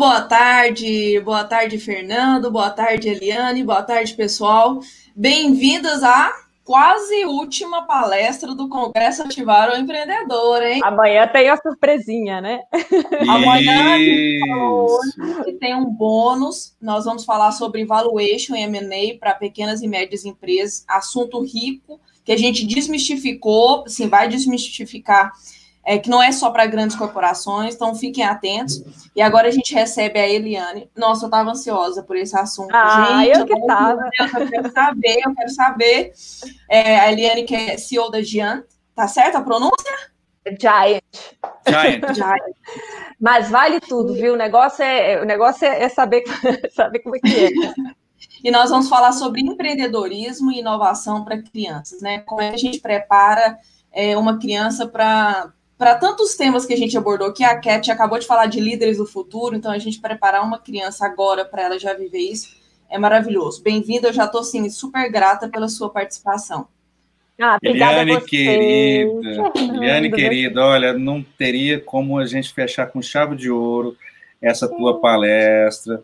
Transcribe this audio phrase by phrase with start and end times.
[0.00, 4.80] boa tarde, boa tarde, Fernando, boa tarde, Eliane, boa tarde, pessoal.
[5.14, 6.32] Bem-vindos à
[6.64, 10.80] quase última palestra do Congresso Ativar o Empreendedor, hein?
[10.82, 12.60] Amanhã tem a surpresinha, né?
[13.28, 16.74] Amanhã a gente falou hoje que tem um bônus.
[16.80, 22.32] Nós vamos falar sobre valuation e M&A para pequenas e médias empresas, assunto rico que
[22.32, 25.30] a gente desmistificou, assim, vai desmistificar
[25.90, 28.80] é, que não é só para grandes corporações, então fiquem atentos.
[29.16, 30.88] E agora a gente recebe a Eliane.
[30.96, 32.70] Nossa, eu estava ansiosa por esse assunto.
[32.72, 34.08] Ah, gente, eu que estava.
[34.20, 36.12] Eu quero saber, eu quero saber.
[36.68, 38.62] É, a Eliane, que é CEO da Giant,
[38.94, 39.92] tá certo a pronúncia?
[40.60, 41.02] Giant.
[41.66, 42.14] Giant.
[42.14, 42.56] Giant.
[43.20, 44.34] Mas vale tudo, viu?
[44.34, 46.22] O negócio é, o negócio é, é saber,
[46.70, 47.50] saber como é que é.
[48.44, 52.20] E nós vamos falar sobre empreendedorismo e inovação para crianças, né?
[52.20, 53.58] Como é que a gente prepara
[53.90, 58.18] é, uma criança para para tantos temas que a gente abordou que a Cat acabou
[58.18, 61.78] de falar de líderes do futuro, então a gente preparar uma criança agora para ela
[61.78, 62.54] já viver isso
[62.90, 63.62] é maravilhoso.
[63.62, 66.68] Bem-vinda, eu já estou assim, super grata pela sua participação.
[67.40, 73.34] Ah, obrigada Eliane, querida, Eliane, querida, olha, não teria como a gente fechar com chave
[73.34, 73.96] de ouro
[74.42, 76.02] essa tua palestra.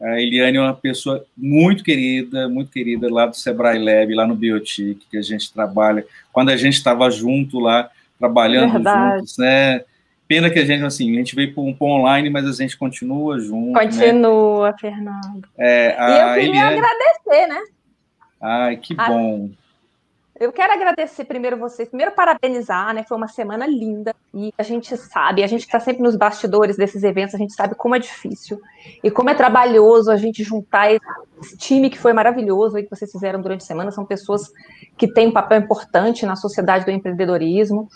[0.00, 4.36] A Eliane é uma pessoa muito querida, muito querida lá do Sebrae Lab, lá no
[4.36, 6.06] Biotic, que a gente trabalha.
[6.32, 9.18] Quando a gente estava junto lá, trabalhando Verdade.
[9.18, 9.82] juntos, né?
[10.28, 13.38] Pena que a gente, assim, a gente veio para um online, mas a gente continua
[13.38, 13.72] junto.
[13.72, 13.84] Né?
[13.84, 14.76] Continua, né?
[14.80, 15.48] Fernando.
[15.56, 16.78] É, e eu queria Eliane...
[16.78, 17.60] agradecer, né?
[18.40, 19.08] Ai, que a...
[19.08, 19.50] bom.
[20.38, 23.02] Eu quero agradecer primeiro vocês, primeiro parabenizar, né?
[23.02, 27.02] Foi uma semana linda e a gente sabe, a gente está sempre nos bastidores desses
[27.02, 28.60] eventos, a gente sabe como é difícil
[29.02, 33.10] e como é trabalhoso a gente juntar esse time que foi maravilhoso e que vocês
[33.10, 33.90] fizeram durante a semana.
[33.90, 34.52] São pessoas
[34.98, 37.88] que têm um papel importante na sociedade do empreendedorismo.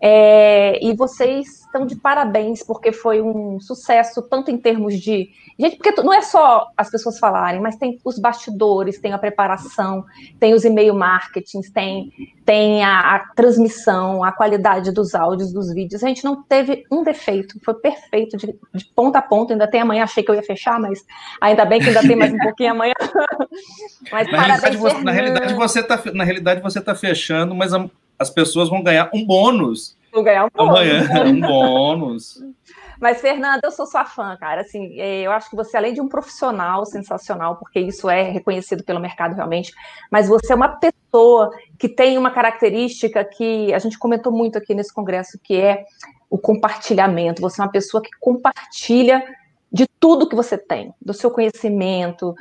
[0.00, 5.30] É, e vocês estão de parabéns, porque foi um sucesso, tanto em termos de.
[5.58, 10.04] Gente, porque não é só as pessoas falarem, mas tem os bastidores, tem a preparação,
[10.38, 12.12] tem os e-mail marketings, tem,
[12.44, 16.04] tem a, a, transmissão, a qualidade dos áudios, dos vídeos.
[16.04, 19.54] A gente não teve um defeito, foi perfeito de, de ponta a ponta.
[19.54, 21.04] Ainda tem amanhã, achei que eu ia fechar, mas
[21.40, 22.94] ainda bem que ainda tem mais um pouquinho amanhã.
[24.12, 27.88] mas na, realidade, você, na realidade, você está na realidade, você tá fechando, mas a
[28.18, 29.96] as pessoas vão ganhar um bônus.
[30.12, 30.70] Vão ganhar um bônus.
[30.70, 32.42] Amanhã, um bônus.
[33.00, 34.62] Mas, Fernanda, eu sou sua fã, cara.
[34.62, 38.82] Assim, é, eu acho que você, além de um profissional sensacional, porque isso é reconhecido
[38.82, 39.72] pelo mercado realmente,
[40.10, 44.74] mas você é uma pessoa que tem uma característica que a gente comentou muito aqui
[44.74, 45.84] nesse congresso, que é
[46.30, 47.42] o compartilhamento.
[47.42, 49.22] Você é uma pessoa que compartilha
[49.72, 52.34] de tudo que você tem, do seu conhecimento,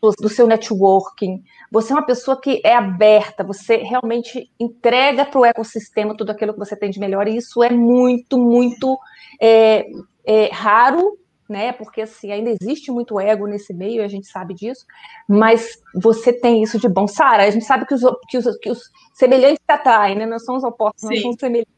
[0.00, 1.42] suas, do seu networking.
[1.70, 6.52] Você é uma pessoa que é aberta, você realmente entrega para o ecossistema tudo aquilo
[6.52, 8.98] que você tem de melhor, e isso é muito, muito
[9.40, 9.86] é,
[10.24, 11.18] é, raro,
[11.48, 11.72] né?
[11.72, 14.84] Porque assim, ainda existe muito ego nesse meio, a gente sabe disso,
[15.26, 17.06] mas você tem isso de bom.
[17.06, 20.26] Sara, a gente sabe que os, que os, que os semelhantes se atraem, né?
[20.26, 21.14] Não são os opostos, Sim.
[21.14, 21.77] não são semelhantes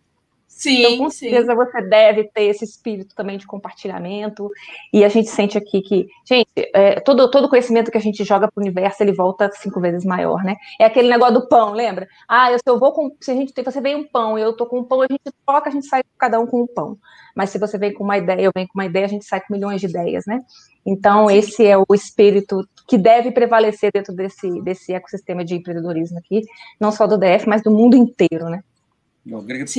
[0.61, 1.57] Sim, então, com certeza sim.
[1.57, 4.51] você deve ter esse espírito também de compartilhamento.
[4.93, 8.47] E a gente sente aqui que, gente, é, todo, todo conhecimento que a gente joga
[8.47, 10.57] para o universo, ele volta cinco vezes maior, né?
[10.79, 12.07] É aquele negócio do pão, lembra?
[12.29, 13.11] Ah, eu, se eu vou com.
[13.19, 15.07] Se a gente tem, você vem um pão e eu tô com um pão, a
[15.11, 16.99] gente troca, a gente sai cada um com um pão.
[17.35, 19.41] Mas se você vem com uma ideia, eu venho com uma ideia, a gente sai
[19.41, 20.41] com milhões de ideias, né?
[20.85, 21.37] Então, sim.
[21.37, 26.43] esse é o espírito que deve prevalecer dentro desse, desse ecossistema de empreendedorismo aqui,
[26.79, 28.63] não só do DF, mas do mundo inteiro, né?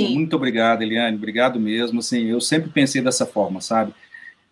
[0.09, 1.99] Muito obrigado, Eliane, obrigado mesmo.
[1.99, 3.93] Assim, eu sempre pensei dessa forma, sabe?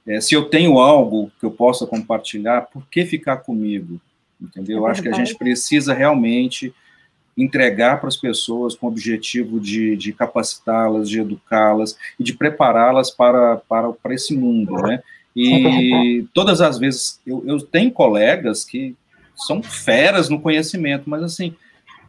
[0.05, 4.01] É, se eu tenho algo que eu possa compartilhar, por que ficar comigo?
[4.41, 4.77] Entendeu?
[4.77, 6.73] É eu acho que a gente precisa realmente
[7.37, 13.11] entregar para as pessoas com o objetivo de, de capacitá-las, de educá-las e de prepará-las
[13.11, 15.01] para, para, para esse mundo, né?
[15.35, 18.95] E todas as vezes, eu, eu tenho colegas que
[19.35, 21.55] são feras no conhecimento, mas assim,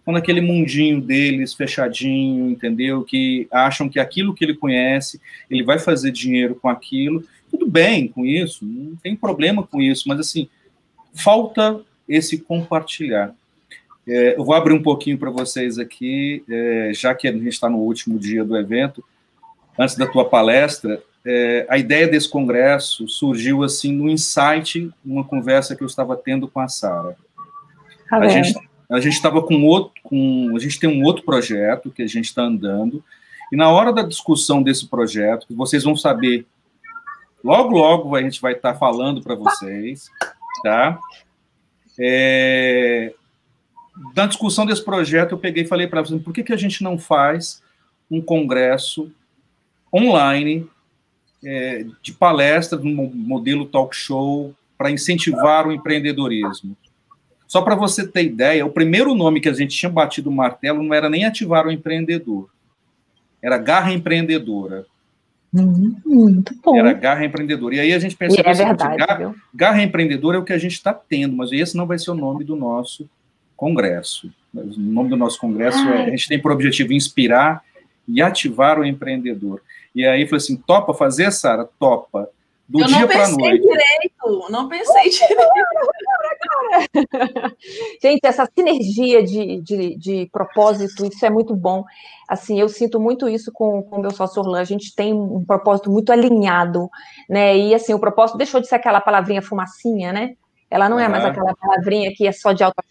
[0.06, 3.04] naquele mundinho deles fechadinho, entendeu?
[3.04, 7.24] Que acham que aquilo que ele conhece, ele vai fazer dinheiro com aquilo.
[7.50, 10.48] Tudo bem com isso, não tem problema com isso, mas assim,
[11.12, 13.34] falta esse compartilhar.
[14.06, 17.68] É, eu vou abrir um pouquinho para vocês aqui, é, já que a gente está
[17.68, 19.04] no último dia do evento,
[19.78, 25.76] antes da tua palestra, é, a ideia desse congresso surgiu assim no insight, numa conversa
[25.76, 27.16] que eu estava tendo com a Sara.
[28.10, 28.58] A gente
[28.90, 32.24] a gente estava com outro, com, a gente tem um outro projeto que a gente
[32.24, 33.02] está andando,
[33.52, 36.46] e na hora da discussão desse projeto, vocês vão saber,
[37.42, 40.08] logo, logo a gente vai estar tá falando para vocês,
[40.62, 40.98] tá?
[41.98, 43.12] É,
[44.16, 46.82] na discussão desse projeto, eu peguei e falei para vocês, por que, que a gente
[46.82, 47.62] não faz
[48.10, 49.10] um congresso
[49.94, 50.68] online
[51.44, 56.76] é, de palestras no modelo talk show para incentivar o empreendedorismo.
[57.50, 60.84] Só para você ter ideia, o primeiro nome que a gente tinha batido o martelo
[60.84, 62.48] não era nem ativar o empreendedor,
[63.42, 64.86] era garra empreendedora.
[65.52, 66.76] Uhum, muito bom.
[66.76, 67.74] Era garra empreendedora.
[67.74, 70.74] E aí a gente pensa, é verdade, garra, garra empreendedora é o que a gente
[70.74, 73.10] está tendo, mas esse não vai ser o nome do nosso
[73.56, 74.32] congresso.
[74.54, 77.64] O nome do nosso congresso é, a gente tem por objetivo inspirar
[78.06, 79.60] e ativar o empreendedor.
[79.92, 81.68] E aí falei assim, topa fazer, Sara?
[81.80, 82.28] Topa.
[82.70, 83.62] Do Eu dia para noite.
[83.62, 85.42] direito, não pensei direito.
[88.00, 91.84] Gente, essa sinergia de, de, de, propósito, isso é muito bom.
[92.28, 94.60] Assim, eu sinto muito isso com o meu sócio Orlan.
[94.60, 96.88] A gente tem um propósito muito alinhado,
[97.28, 97.58] né?
[97.58, 100.36] E assim, o propósito deixou de ser aquela palavrinha fumacinha, né?
[100.70, 101.02] Ela não uhum.
[101.02, 102.84] é mais aquela palavrinha que é só de alta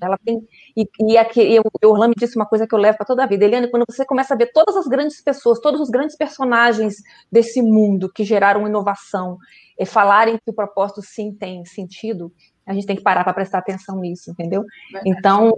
[0.00, 0.40] ela tem.
[0.78, 3.24] E, e aqui, eu, o Orlando me disse uma coisa que eu levo para toda
[3.24, 3.44] a vida.
[3.44, 7.02] Eliane, quando você começa a ver todas as grandes pessoas, todos os grandes personagens
[7.32, 9.38] desse mundo que geraram inovação,
[9.76, 12.32] e falarem que o propósito sim tem sentido,
[12.64, 14.64] a gente tem que parar para prestar atenção nisso, entendeu?
[15.04, 15.52] Então,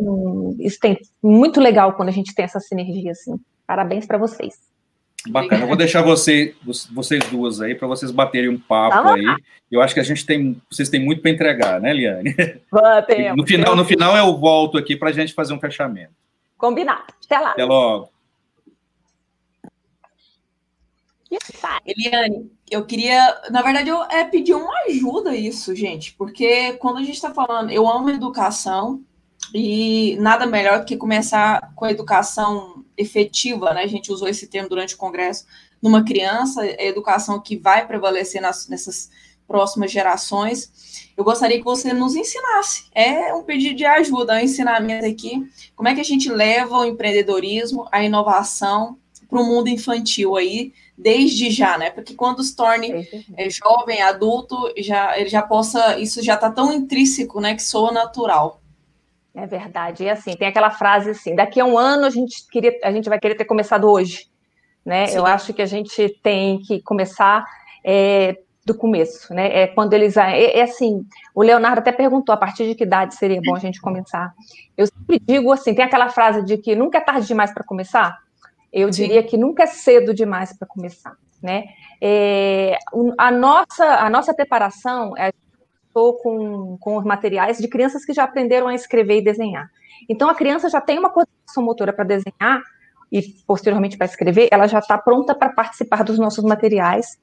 [0.59, 3.39] isso tem muito legal quando a gente tem essa sinergia assim.
[3.67, 4.70] Parabéns para vocês.
[5.29, 5.65] Bacana.
[5.65, 6.55] Eu vou deixar você,
[6.91, 9.25] vocês duas aí para vocês baterem um papo aí.
[9.71, 12.35] Eu acho que a gente tem, vocês têm muito para entregar, né, Liane?
[12.73, 16.13] Batemos, no final, no final eu volto aqui para a gente fazer um fechamento.
[16.57, 17.05] Combinado.
[17.25, 17.51] Até lá.
[17.51, 18.11] Até logo.
[21.87, 27.03] Eliane, eu queria, na verdade, eu é pedir uma ajuda isso, gente, porque quando a
[27.03, 29.05] gente está falando, eu amo educação
[29.55, 33.83] e nada melhor do que começar com a educação efetiva, né?
[33.83, 35.47] A gente usou esse termo durante o congresso,
[35.81, 39.11] numa criança, a educação que vai prevalecer nas, nessas
[39.47, 41.11] próximas gerações.
[41.17, 42.85] Eu gostaria que você nos ensinasse.
[42.95, 45.45] É um pedido de ajuda, um ensinamento aqui.
[45.75, 48.97] Como é que a gente leva o empreendedorismo, a inovação
[49.29, 51.91] para o mundo infantil aí, desde já, né?
[51.91, 56.73] Porque quando se torne é, jovem, adulto, já ele já possa, isso já está tão
[56.73, 58.60] intrínseco, né, que soa natural.
[59.35, 60.05] É verdade.
[60.05, 63.09] E assim, tem aquela frase assim: daqui a um ano a gente, queria, a gente
[63.09, 64.29] vai querer ter começado hoje.
[64.85, 65.07] Né?
[65.13, 67.45] Eu acho que a gente tem que começar
[67.85, 69.63] é, do começo, né?
[69.63, 70.17] É quando eles.
[70.17, 73.61] É, é, assim, o Leonardo até perguntou a partir de que idade seria bom a
[73.61, 74.35] gente começar.
[74.77, 78.19] Eu sempre digo assim: tem aquela frase de que nunca é tarde demais para começar.
[78.73, 79.03] Eu Sim.
[79.03, 81.15] diria que nunca é cedo demais para começar.
[81.43, 81.65] Né?
[82.01, 82.79] É,
[83.19, 85.33] a, nossa, a nossa preparação, é
[85.91, 89.69] estou com, com os materiais de crianças que já aprenderam a escrever e desenhar.
[90.09, 92.63] Então, a criança já tem uma coordenação motora para desenhar
[93.13, 97.19] e, posteriormente, para escrever, ela já está pronta para participar dos nossos materiais,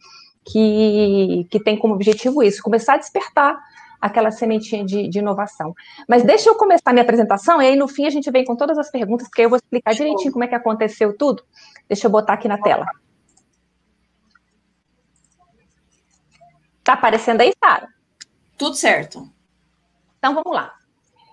[0.46, 3.58] que, que tem como objetivo isso, começar a despertar
[4.00, 5.74] aquela sementinha de, de, inovação.
[6.08, 8.56] Mas deixa eu começar a minha apresentação, e aí no fim a gente vem com
[8.56, 11.44] todas as perguntas, porque eu vou explicar direitinho como é que aconteceu tudo.
[11.88, 12.86] Deixa eu botar aqui na tela.
[16.84, 17.97] Tá aparecendo aí, Sara?
[18.58, 19.30] Tudo certo.
[20.18, 20.74] Então vamos lá.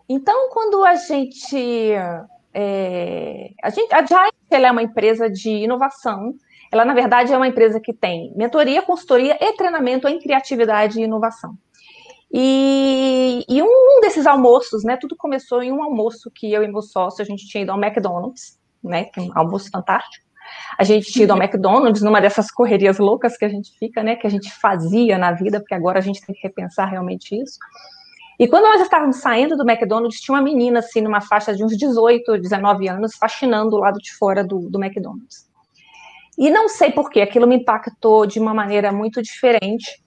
[0.09, 1.93] Então, quando a gente.
[2.53, 6.35] É, a, gente a Giant é uma empresa de inovação.
[6.71, 11.05] Ela, na verdade, é uma empresa que tem mentoria, consultoria e treinamento em criatividade e
[11.05, 11.57] inovação.
[12.33, 14.97] E, e, um desses almoços, né?
[14.97, 17.83] Tudo começou em um almoço que eu e meu sócio a gente tinha ido ao
[17.83, 19.09] McDonald's, né?
[19.17, 20.25] Um almoço fantástico
[20.79, 24.17] a gente tinha ido ao McDonald's numa dessas correrias loucas que a gente fica, né,
[24.17, 27.59] que a gente fazia na vida, porque agora a gente tem que repensar realmente isso.
[28.39, 31.77] E quando nós estávamos saindo do McDonald's, tinha uma menina, assim, numa faixa de uns
[31.77, 35.49] 18, 19 anos, faxinando do lado de fora do, do McDonald's.
[36.37, 40.03] E não sei porquê, aquilo me impactou de uma maneira muito diferente.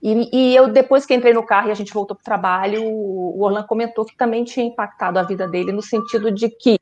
[0.00, 2.84] E, e, eu, depois que entrei no carro e a gente voltou para o trabalho,
[2.84, 6.78] o Orlando comentou que também tinha impactado a vida dele, no sentido de que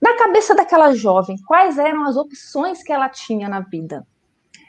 [0.00, 4.06] na cabeça daquela jovem, quais eram as opções que ela tinha na vida?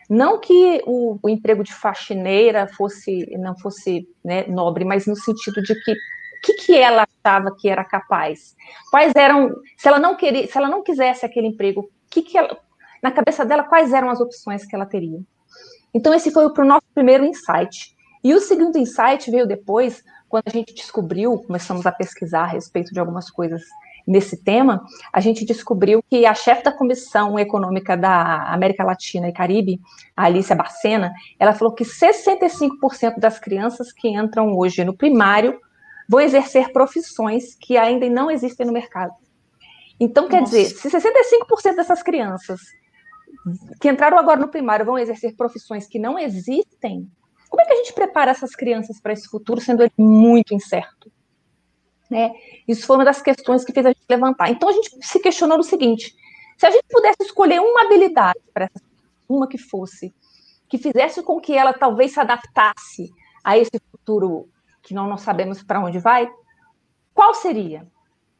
[0.10, 5.62] Não que o, o emprego de faxineira fosse não fosse né, nobre, mas no sentido
[5.62, 8.56] de que o que, que ela achava que era capaz?
[8.90, 12.58] Quais eram, se ela não queria, se ela não quisesse aquele emprego, que que ela,
[13.04, 15.20] na cabeça dela quais eram as opções que ela teria?
[15.94, 17.96] Então esse foi o nosso primeiro insight.
[18.24, 22.94] E o segundo insight veio depois, quando a gente descobriu, começamos a pesquisar a respeito
[22.94, 23.62] de algumas coisas
[24.10, 29.32] nesse tema, a gente descobriu que a chefe da Comissão Econômica da América Latina e
[29.32, 29.80] Caribe,
[30.18, 35.60] a Alicia Barcena, ela falou que 65% das crianças que entram hoje no primário
[36.08, 39.14] vão exercer profissões que ainda não existem no mercado.
[40.00, 40.58] Então, quer Nossa.
[40.58, 42.60] dizer, se 65% dessas crianças
[43.80, 47.08] que entraram agora no primário vão exercer profissões que não existem,
[47.48, 51.12] como é que a gente prepara essas crianças para esse futuro, sendo ele muito incerto?
[52.10, 52.34] Né?
[52.68, 54.50] Isso foi uma das questões que fez a gente levantar.
[54.50, 56.16] Então a gente se questionou no seguinte:
[56.58, 58.82] se a gente pudesse escolher uma habilidade para essas
[59.30, 60.14] uma que fosse,
[60.68, 63.14] que fizesse com que ela talvez se adaptasse
[63.44, 64.50] a esse futuro
[64.82, 66.28] que não, não sabemos para onde vai,
[67.14, 67.88] qual seria?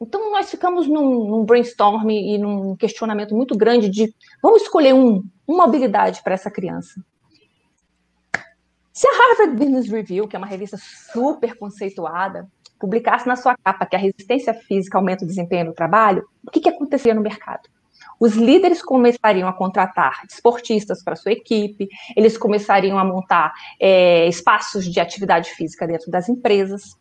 [0.00, 4.12] Então, nós ficamos num, num brainstorm e num questionamento muito grande de
[4.42, 7.00] vamos escolher um, uma habilidade para essa criança.
[8.92, 10.78] Se a Harvard Business Review, que é uma revista
[11.12, 12.50] super conceituada,
[12.80, 16.60] publicasse na sua capa que a resistência física aumenta o desempenho no trabalho, o que,
[16.60, 17.68] que aconteceria no mercado?
[18.18, 24.84] Os líderes começariam a contratar esportistas para sua equipe, eles começariam a montar é, espaços
[24.84, 26.96] de atividade física dentro das empresas.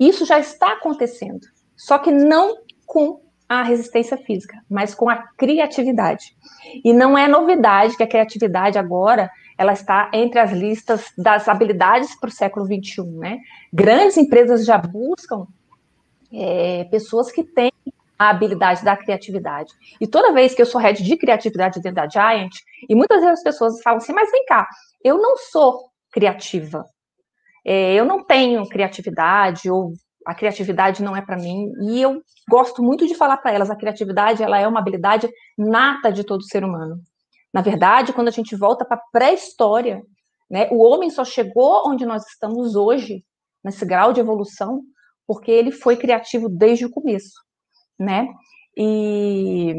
[0.00, 6.34] Isso já está acontecendo, só que não com a resistência física, mas com a criatividade.
[6.82, 9.30] E não é novidade que a criatividade agora
[9.62, 13.02] ela está entre as listas das habilidades para o século XXI.
[13.02, 13.38] Né?
[13.72, 15.46] Grandes empresas já buscam
[16.32, 17.70] é, pessoas que têm
[18.18, 19.72] a habilidade da criatividade.
[20.00, 22.52] E toda vez que eu sou head de criatividade dentro da Giant,
[22.88, 24.66] e muitas vezes as pessoas falam assim, mas vem cá,
[25.02, 26.84] eu não sou criativa.
[27.64, 29.92] É, eu não tenho criatividade, ou
[30.26, 31.72] a criatividade não é para mim.
[31.82, 36.10] E eu gosto muito de falar para elas, a criatividade ela é uma habilidade nata
[36.10, 37.00] de todo ser humano.
[37.52, 40.02] Na verdade, quando a gente volta para a pré-história,
[40.50, 43.24] né, o homem só chegou onde nós estamos hoje,
[43.64, 44.82] nesse grau de evolução,
[45.26, 47.34] porque ele foi criativo desde o começo,
[47.98, 48.26] né?
[48.76, 49.74] E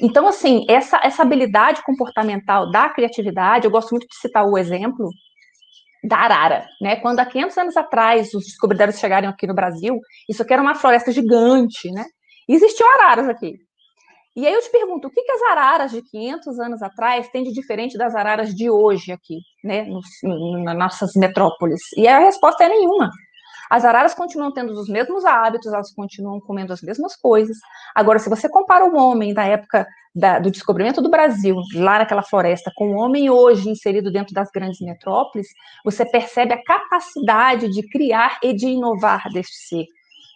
[0.00, 5.08] então, assim, essa, essa habilidade comportamental da criatividade, eu gosto muito de citar o exemplo
[6.04, 6.96] da arara, né?
[6.96, 10.74] Quando há 500 anos atrás os descobridores chegaram aqui no Brasil, isso aqui era uma
[10.74, 12.04] floresta gigante, né?
[12.48, 13.56] E existiam araras aqui.
[14.34, 17.44] E aí eu te pergunto, o que, que as araras de 500 anos atrás têm
[17.44, 20.06] de diferente das araras de hoje aqui, né, nos,
[20.64, 21.80] nas nossas metrópoles?
[21.96, 23.10] E a resposta é nenhuma.
[23.72, 27.56] As araras continuam tendo os mesmos hábitos, elas continuam comendo as mesmas coisas.
[27.94, 32.22] Agora, se você compara o homem da época da, do descobrimento do Brasil, lá naquela
[32.22, 35.46] floresta, com o homem hoje inserido dentro das grandes metrópoles,
[35.84, 39.86] você percebe a capacidade de criar e de inovar deste ser.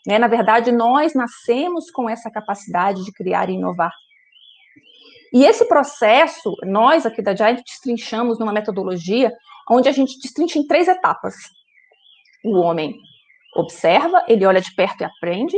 [0.06, 0.18] Né?
[0.18, 3.92] Na verdade, nós nascemos com essa capacidade de criar e inovar.
[5.32, 9.32] E esse processo, nós aqui da Giant destrinchamos numa metodologia
[9.68, 11.34] onde a gente destrincha em três etapas.
[12.44, 12.94] O homem
[13.54, 15.56] observa, ele olha de perto e aprende,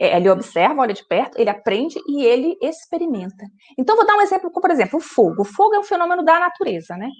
[0.00, 3.44] é, ele observa, olha de perto, ele aprende e ele experimenta.
[3.76, 5.42] Então, vou dar um exemplo, como, por exemplo, o fogo.
[5.42, 7.10] O fogo é um fenômeno da natureza, né?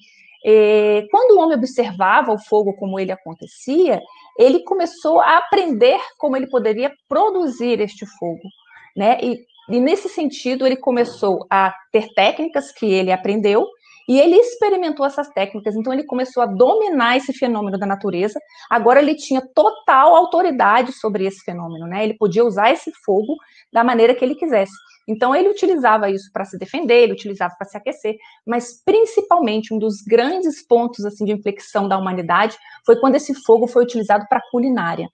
[0.43, 4.01] E, quando o homem observava o fogo como ele acontecia,
[4.39, 8.49] ele começou a aprender como ele poderia produzir este fogo,
[8.97, 9.19] né?
[9.23, 13.67] E, e nesse sentido, ele começou a ter técnicas que ele aprendeu
[14.09, 18.41] e ele experimentou essas técnicas, então ele começou a dominar esse fenômeno da natureza.
[18.69, 22.03] Agora ele tinha total autoridade sobre esse fenômeno, né?
[22.03, 23.37] Ele podia usar esse fogo
[23.73, 24.73] da maneira que ele quisesse.
[25.09, 28.17] Então ele utilizava isso para se defender, ele utilizava para se aquecer,
[28.47, 33.67] mas principalmente um dos grandes pontos assim de inflexão da humanidade foi quando esse fogo
[33.67, 35.09] foi utilizado para culinária.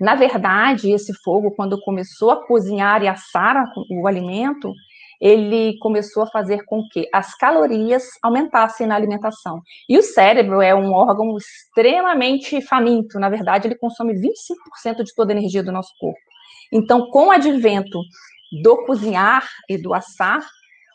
[0.00, 4.74] Na verdade, esse fogo, quando começou a cozinhar e assar o alimento,
[5.20, 9.62] ele começou a fazer com que as calorias aumentassem na alimentação.
[9.88, 15.32] E o cérebro é um órgão extremamente faminto, na verdade, ele consome 25% de toda
[15.32, 16.18] a energia do nosso corpo.
[16.72, 18.00] Então, com o advento
[18.62, 20.46] do cozinhar e do assar,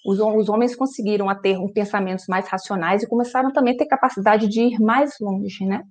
[0.05, 3.85] os, os homens conseguiram a ter um pensamentos mais racionais e começaram também a ter
[3.87, 5.83] capacidade de ir mais longe, né?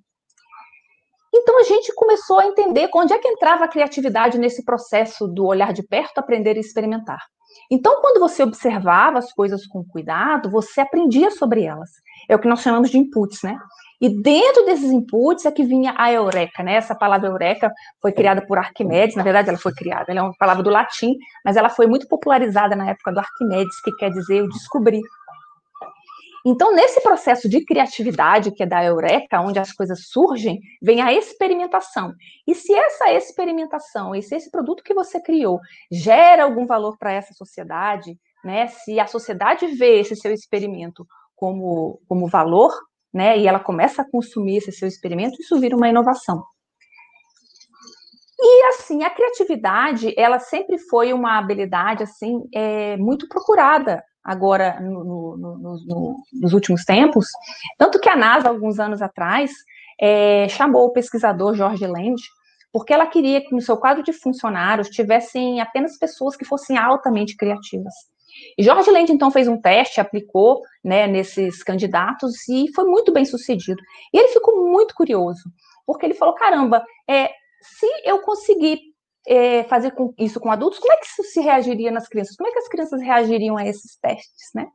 [1.33, 5.45] Então a gente começou a entender onde é que entrava a criatividade nesse processo do
[5.45, 7.19] olhar de perto, aprender e experimentar.
[7.69, 11.89] Então, quando você observava as coisas com cuidado, você aprendia sobre elas.
[12.29, 13.57] É o que nós chamamos de inputs, né?
[13.99, 16.75] E dentro desses inputs é que vinha a eureka, né?
[16.75, 20.37] Essa palavra eureka foi criada por Arquimedes, na verdade ela foi criada, ela é uma
[20.37, 24.37] palavra do latim, mas ela foi muito popularizada na época do Arquimedes, que quer dizer
[24.37, 25.01] eu descobri.
[26.45, 31.11] Então, nesse processo de criatividade, que é da eureka, onde as coisas surgem, vem a
[31.11, 32.13] experimentação.
[32.47, 35.59] E se essa experimentação, e se esse produto que você criou
[35.91, 38.67] gera algum valor para essa sociedade, né?
[38.67, 42.71] Se a sociedade vê esse seu experimento como, como valor,
[43.13, 46.43] né, e ela começa a consumir esse seu experimento, isso vira uma inovação.
[48.39, 55.03] E assim, a criatividade, ela sempre foi uma habilidade assim é, muito procurada agora no,
[55.03, 57.25] no, no, nos últimos tempos,
[57.77, 59.51] tanto que a NASA alguns anos atrás
[59.99, 62.21] é, chamou o pesquisador George Land
[62.71, 67.35] porque ela queria que no seu quadro de funcionários tivessem apenas pessoas que fossem altamente
[67.35, 67.93] criativas.
[68.57, 73.25] E Jorge Lente, então, fez um teste, aplicou né, nesses candidatos e foi muito bem
[73.25, 73.81] sucedido.
[74.13, 75.43] E ele ficou muito curioso,
[75.85, 77.29] porque ele falou: caramba, é,
[77.61, 78.79] se eu conseguir
[79.27, 82.35] é, fazer com, isso com adultos, como é que isso se reagiria nas crianças?
[82.35, 84.67] Como é que as crianças reagiriam a esses testes, né?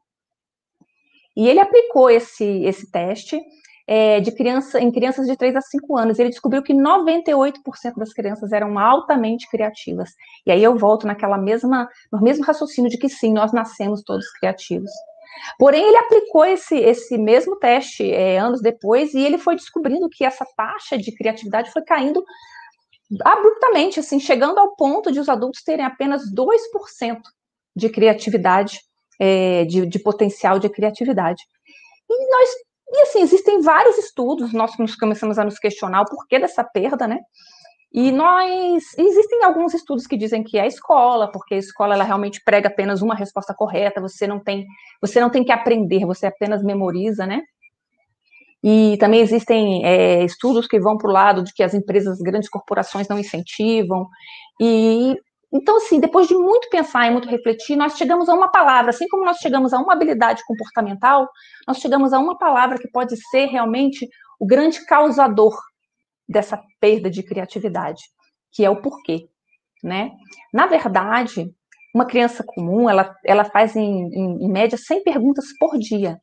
[1.35, 3.41] E ele aplicou esse, esse teste
[3.87, 6.19] é, de criança, em crianças de 3 a 5 anos.
[6.19, 7.55] Ele descobriu que 98%
[7.97, 10.11] das crianças eram altamente criativas.
[10.47, 14.31] E aí eu volto naquela mesma, no mesmo raciocínio de que sim, nós nascemos todos
[14.33, 14.91] criativos.
[15.59, 20.25] Porém, ele aplicou esse, esse mesmo teste é, anos depois e ele foi descobrindo que
[20.25, 22.23] essa taxa de criatividade foi caindo
[23.25, 27.19] abruptamente, assim, chegando ao ponto de os adultos terem apenas 2%
[27.75, 28.81] de criatividade,
[29.19, 31.43] é, de, de potencial de criatividade.
[32.09, 32.49] E nós
[32.93, 37.21] e assim, existem vários estudos, nós começamos a nos questionar o porquê dessa perda, né?
[37.93, 42.05] E nós existem alguns estudos que dizem que é a escola, porque a escola ela
[42.05, 44.67] realmente prega apenas uma resposta correta, você não tem,
[45.01, 47.43] você não tem que aprender, você apenas memoriza, né?
[48.63, 52.49] E também existem é, estudos que vão para o lado de que as empresas, grandes
[52.49, 54.09] corporações não incentivam.
[54.61, 55.17] E
[55.53, 59.07] então, assim, depois de muito pensar e muito refletir, nós chegamos a uma palavra, assim
[59.09, 61.29] como nós chegamos a uma habilidade comportamental,
[61.69, 64.09] nós chegamos a uma palavra que pode ser realmente
[64.41, 65.55] o grande causador
[66.27, 68.03] dessa perda de criatividade,
[68.51, 69.29] que é o porquê,
[69.85, 70.13] né?
[70.53, 71.53] Na verdade,
[71.95, 76.19] uma criança comum, ela, ela faz em, em, em média 100 perguntas por dia,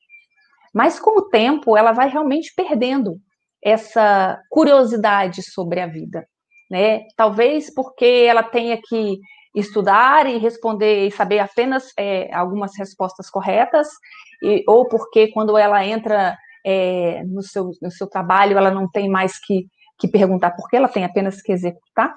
[0.73, 3.17] mas com o tempo ela vai realmente perdendo
[3.63, 6.27] essa curiosidade sobre a vida,
[6.69, 7.01] né?
[7.15, 9.19] Talvez porque ela tenha que
[9.55, 13.87] estudar e responder e saber apenas é, algumas respostas corretas,
[14.43, 19.09] e, ou porque quando ela entra é, no, seu, no seu trabalho ela não tem
[19.09, 19.65] mais que,
[19.97, 22.13] que perguntar por que ela tem apenas que executar.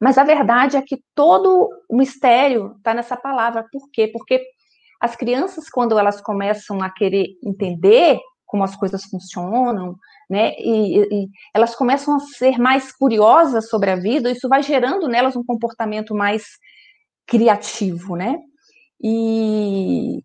[0.00, 3.64] Mas a verdade é que todo o mistério está nessa palavra.
[3.70, 4.08] Por quê?
[4.08, 4.44] Porque
[5.00, 9.96] as crianças, quando elas começam a querer entender como as coisas funcionam,
[10.32, 10.54] né?
[10.58, 15.36] E, e, elas começam a ser mais curiosas sobre a vida, isso vai gerando nelas
[15.36, 16.42] um comportamento mais
[17.26, 18.38] criativo, né?
[19.04, 20.20] E,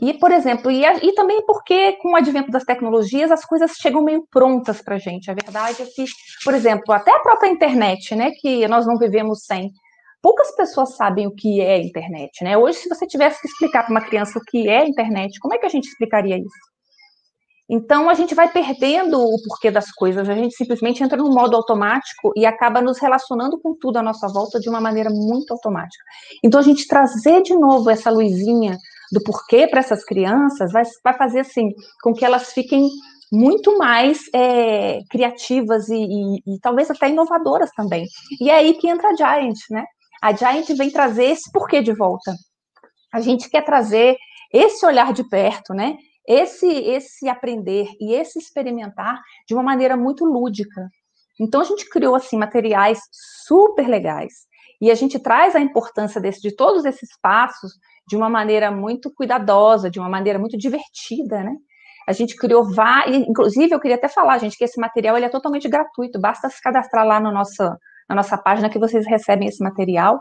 [0.00, 4.04] e por exemplo, e, e também porque com o advento das tecnologias as coisas chegam
[4.04, 5.28] meio prontas para a gente.
[5.28, 6.04] A verdade é que,
[6.44, 8.30] por exemplo, até a própria internet, né?
[8.40, 9.72] Que nós não vivemos sem.
[10.22, 12.56] Poucas pessoas sabem o que é internet, né?
[12.56, 15.58] Hoje, se você tivesse que explicar para uma criança o que é internet, como é
[15.58, 16.77] que a gente explicaria isso?
[17.70, 21.54] Então, a gente vai perdendo o porquê das coisas, a gente simplesmente entra no modo
[21.54, 26.02] automático e acaba nos relacionando com tudo à nossa volta de uma maneira muito automática.
[26.42, 28.78] Então, a gente trazer de novo essa luzinha
[29.12, 31.70] do porquê para essas crianças vai, vai fazer assim
[32.02, 32.88] com que elas fiquem
[33.30, 38.06] muito mais é, criativas e, e, e, talvez até inovadoras também.
[38.40, 39.84] E é aí que entra a Giant, né?
[40.22, 42.34] A Giant vem trazer esse porquê de volta.
[43.12, 44.16] A gente quer trazer
[44.52, 45.96] esse olhar de perto, né?
[46.28, 50.90] Esse, esse aprender e esse experimentar de uma maneira muito lúdica.
[51.40, 54.46] Então a gente criou assim materiais super legais
[54.78, 57.72] e a gente traz a importância desse, de todos esses passos
[58.06, 61.56] de uma maneira muito cuidadosa, de uma maneira muito divertida, né?
[62.06, 65.30] A gente criou vários, inclusive eu queria até falar, gente, que esse material ele é
[65.30, 69.62] totalmente gratuito, basta se cadastrar lá no nossa, na nossa página que vocês recebem esse
[69.62, 70.20] material.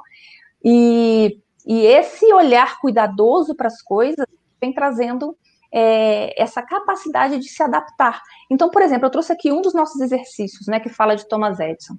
[0.64, 4.26] E, e esse olhar cuidadoso para as coisas
[4.60, 5.38] vem trazendo
[5.80, 8.20] é, essa capacidade de se adaptar.
[8.50, 11.60] Então, por exemplo, eu trouxe aqui um dos nossos exercícios, né, que fala de Thomas
[11.60, 11.96] Edison.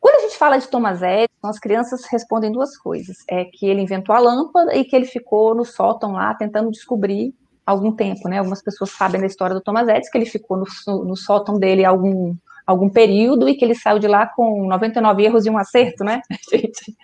[0.00, 3.82] Quando a gente fala de Thomas Edison, as crianças respondem duas coisas: é que ele
[3.82, 7.32] inventou a lâmpada e que ele ficou no sótão lá tentando descobrir
[7.64, 8.38] algum tempo, né?
[8.38, 11.84] Algumas pessoas sabem da história do Thomas Edison que ele ficou no, no, sótão dele
[11.84, 12.34] algum
[12.66, 16.20] algum período e que ele saiu de lá com 99 erros e um acerto, né?
[16.52, 16.96] A gente,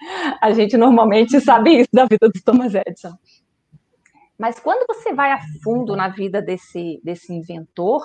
[0.42, 3.16] a gente normalmente sabe isso da vida do Thomas Edison.
[4.38, 8.02] Mas quando você vai a fundo na vida desse, desse inventor,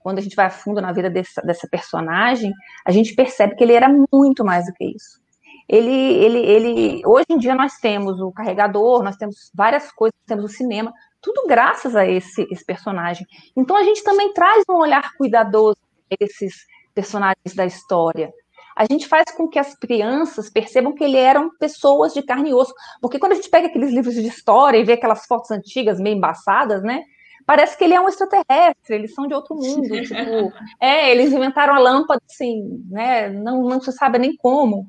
[0.00, 2.52] quando a gente vai a fundo na vida dessa, dessa personagem,
[2.84, 5.20] a gente percebe que ele era muito mais do que isso.
[5.68, 10.44] Ele, ele, ele, hoje em dia nós temos o carregador, nós temos várias coisas, temos
[10.44, 13.24] o cinema, tudo graças a esse, esse personagem.
[13.56, 15.78] Então a gente também traz um olhar cuidadoso
[16.10, 18.32] a esses personagens da história
[18.80, 22.54] a gente faz com que as crianças percebam que ele eram pessoas de carne e
[22.54, 22.72] osso.
[22.98, 26.16] Porque quando a gente pega aqueles livros de história e vê aquelas fotos antigas meio
[26.16, 27.02] embaçadas, né?
[27.44, 29.82] Parece que ele é um extraterrestre, eles são de outro mundo.
[30.00, 33.28] tipo, é, eles inventaram a lâmpada assim, né?
[33.28, 34.88] Não, não se sabe nem como.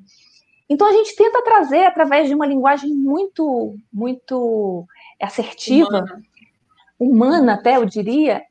[0.69, 4.87] Então a gente tenta trazer através de uma linguagem muito, muito
[5.21, 6.21] assertiva, humana,
[6.97, 8.41] humana até eu diria,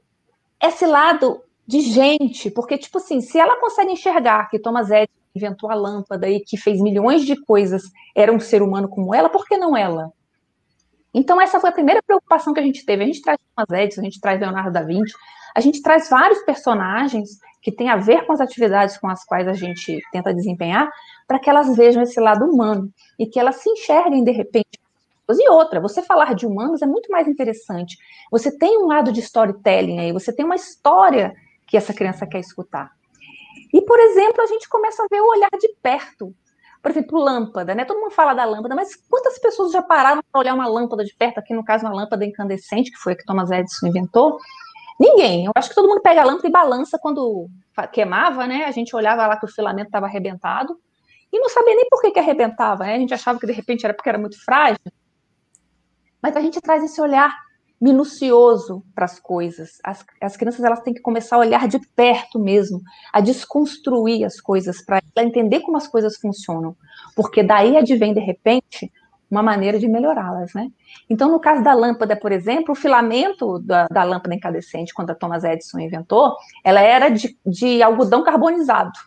[0.62, 5.70] esse lado de gente, porque tipo assim, se ela consegue enxergar que Thomas Edison inventou
[5.70, 7.82] a lâmpada e que fez milhões de coisas,
[8.14, 10.12] era um ser humano como ela, por que não ela?
[11.12, 13.02] Então, essa foi a primeira preocupação que a gente teve.
[13.02, 15.12] A gente traz Thomas Edison, a gente traz Leonardo da Vinci,
[15.54, 19.46] a gente traz vários personagens que têm a ver com as atividades com as quais
[19.46, 20.90] a gente tenta desempenhar,
[21.26, 24.80] para que elas vejam esse lado humano e que elas se enxerguem, de repente.
[25.28, 27.96] E outra, você falar de humanos é muito mais interessante.
[28.30, 31.34] Você tem um lado de storytelling aí, você tem uma história
[31.66, 32.90] que essa criança quer escutar.
[33.72, 36.34] E, por exemplo, a gente começa a ver o olhar de perto.
[36.82, 37.84] Por exemplo, lâmpada, né?
[37.84, 41.14] Todo mundo fala da lâmpada, mas quantas pessoas já pararam para olhar uma lâmpada de
[41.14, 41.38] perto?
[41.38, 44.38] Aqui, no caso, uma lâmpada incandescente, que foi a que Thomas Edison inventou.
[44.98, 45.44] Ninguém.
[45.44, 47.48] Eu acho que todo mundo pega a lâmpada e balança quando
[47.92, 48.64] queimava, né?
[48.64, 50.78] A gente olhava lá que o filamento estava arrebentado
[51.32, 52.96] e não sabia nem por que, que arrebentava, né?
[52.96, 54.78] A gente achava que de repente era porque era muito frágil.
[56.22, 57.34] Mas a gente traz esse olhar
[57.80, 59.78] minucioso para as coisas.
[59.82, 62.80] As, as crianças elas têm que começar a olhar de perto mesmo,
[63.12, 66.76] a desconstruir as coisas para entender como as coisas funcionam,
[67.16, 68.92] porque daí advém de repente
[69.30, 70.68] uma maneira de melhorá-las, né?
[71.08, 75.14] Então, no caso da lâmpada, por exemplo, o filamento da, da lâmpada incandescente, quando a
[75.14, 78.98] Thomas Edison inventou, ela era de, de algodão carbonizado,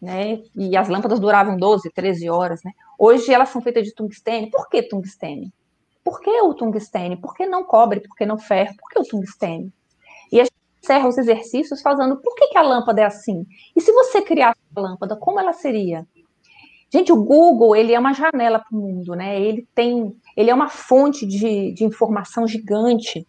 [0.00, 0.40] né?
[0.56, 2.72] E as lâmpadas duravam 12, 13 horas, né?
[2.98, 4.50] Hoje elas são feitas de tungstênio.
[4.50, 5.52] Por que tungstênio?
[6.04, 7.20] Por que o tungstênio?
[7.20, 8.00] Por que não cobre?
[8.00, 8.74] Por que não ferro?
[8.76, 9.72] Por que o tungstênio?
[10.30, 13.46] E a gente encerra os exercícios falando por que, que a lâmpada é assim?
[13.76, 16.06] E se você criasse a lâmpada, como ela seria?
[16.92, 19.40] Gente, o Google, ele é uma janela para o mundo, né?
[19.40, 23.26] Ele tem, ele é uma fonte de, de informação gigante.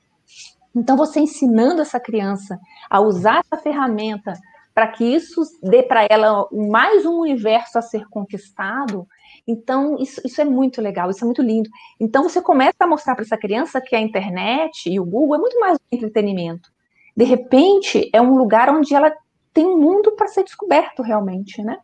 [0.76, 2.60] Então, você ensinando essa criança
[2.90, 4.34] a usar essa ferramenta
[4.74, 9.08] para que isso dê para ela mais um universo a ser conquistado,
[9.48, 11.70] então, isso, isso é muito legal, isso é muito lindo.
[12.00, 15.40] Então, você começa a mostrar para essa criança que a internet e o Google é
[15.40, 16.70] muito mais do que entretenimento.
[17.16, 19.14] De repente, é um lugar onde ela
[19.54, 21.78] tem um mundo para ser descoberto realmente, né?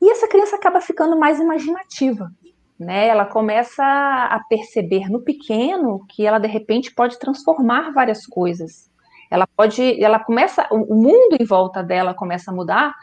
[0.00, 2.30] E essa criança acaba ficando mais imaginativa,
[2.78, 3.08] né?
[3.08, 8.90] Ela começa a perceber no pequeno que ela de repente pode transformar várias coisas.
[9.30, 12.94] Ela pode, ela começa, o mundo em volta dela começa a mudar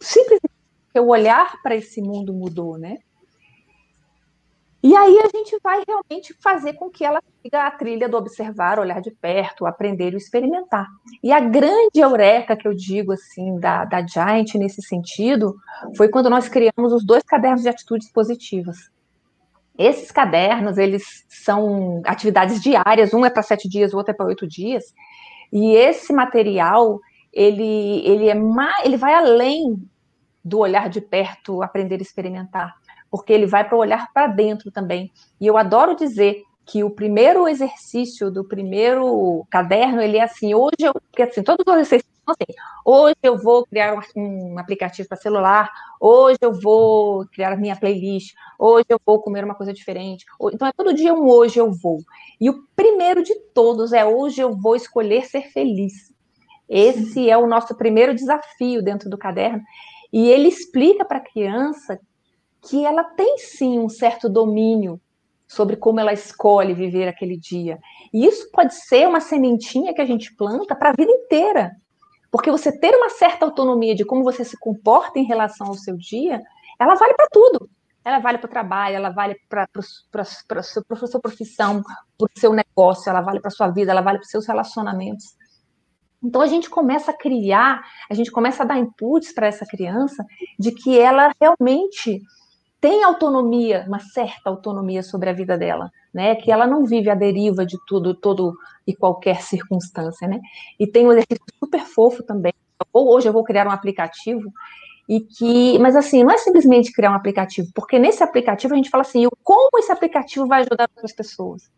[0.00, 0.51] simplesmente
[0.92, 2.98] porque o olhar para esse mundo mudou, né?
[4.82, 8.78] E aí a gente vai realmente fazer com que ela siga a trilha do observar,
[8.78, 10.86] olhar de perto, aprender e experimentar.
[11.22, 15.54] E a grande eureka que eu digo assim da, da Giant nesse sentido
[15.96, 18.90] foi quando nós criamos os dois cadernos de atitudes positivas.
[19.78, 24.26] Esses cadernos, eles são atividades diárias, um é para sete dias, o outro é para
[24.26, 24.92] oito dias.
[25.52, 27.00] E esse material,
[27.32, 28.36] ele, ele, é
[28.84, 29.88] ele vai além
[30.44, 32.74] do olhar de perto, aprender a experimentar,
[33.10, 35.12] porque ele vai para o olhar para dentro também.
[35.40, 40.76] E eu adoro dizer que o primeiro exercício do primeiro caderno, ele é assim, hoje
[40.80, 45.08] eu, porque assim, todos os exercícios são assim, hoje eu vou criar um, um aplicativo
[45.08, 49.72] para celular, hoje eu vou criar a minha playlist, hoje eu vou comer uma coisa
[49.72, 51.98] diferente, então é todo dia um hoje eu vou.
[52.40, 56.12] E o primeiro de todos é hoje eu vou escolher ser feliz.
[56.68, 59.62] Esse é o nosso primeiro desafio dentro do caderno,
[60.12, 61.98] e ele explica para a criança
[62.60, 65.00] que ela tem sim um certo domínio
[65.48, 67.78] sobre como ela escolhe viver aquele dia.
[68.12, 71.72] E isso pode ser uma sementinha que a gente planta para a vida inteira.
[72.30, 75.96] Porque você ter uma certa autonomia de como você se comporta em relação ao seu
[75.96, 76.40] dia,
[76.78, 77.68] ela vale para tudo.
[78.04, 83.10] Ela vale para o trabalho, ela vale para a sua profissão, para o seu negócio,
[83.10, 85.36] ela vale para a sua vida, ela vale para os seus relacionamentos.
[86.22, 90.24] Então a gente começa a criar, a gente começa a dar inputs para essa criança
[90.58, 92.20] de que ela realmente
[92.80, 96.34] tem autonomia, uma certa autonomia sobre a vida dela, né?
[96.34, 98.56] Que ela não vive a deriva de tudo, todo
[98.86, 100.40] e qualquer circunstância, né?
[100.78, 102.52] E tem um exercício super fofo também.
[102.92, 104.52] Ou hoje eu vou criar um aplicativo
[105.08, 108.90] e que, mas assim, não é simplesmente criar um aplicativo, porque nesse aplicativo a gente
[108.90, 111.70] fala assim, como esse aplicativo vai ajudar outras pessoas.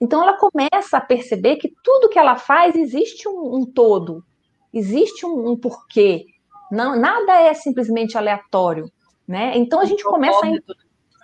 [0.00, 4.24] Então ela começa a perceber que tudo que ela faz existe um, um todo,
[4.72, 6.26] existe um, um, porquê.
[6.70, 8.90] Não, nada é simplesmente aleatório,
[9.26, 9.52] né?
[9.56, 10.50] Então a gente começa a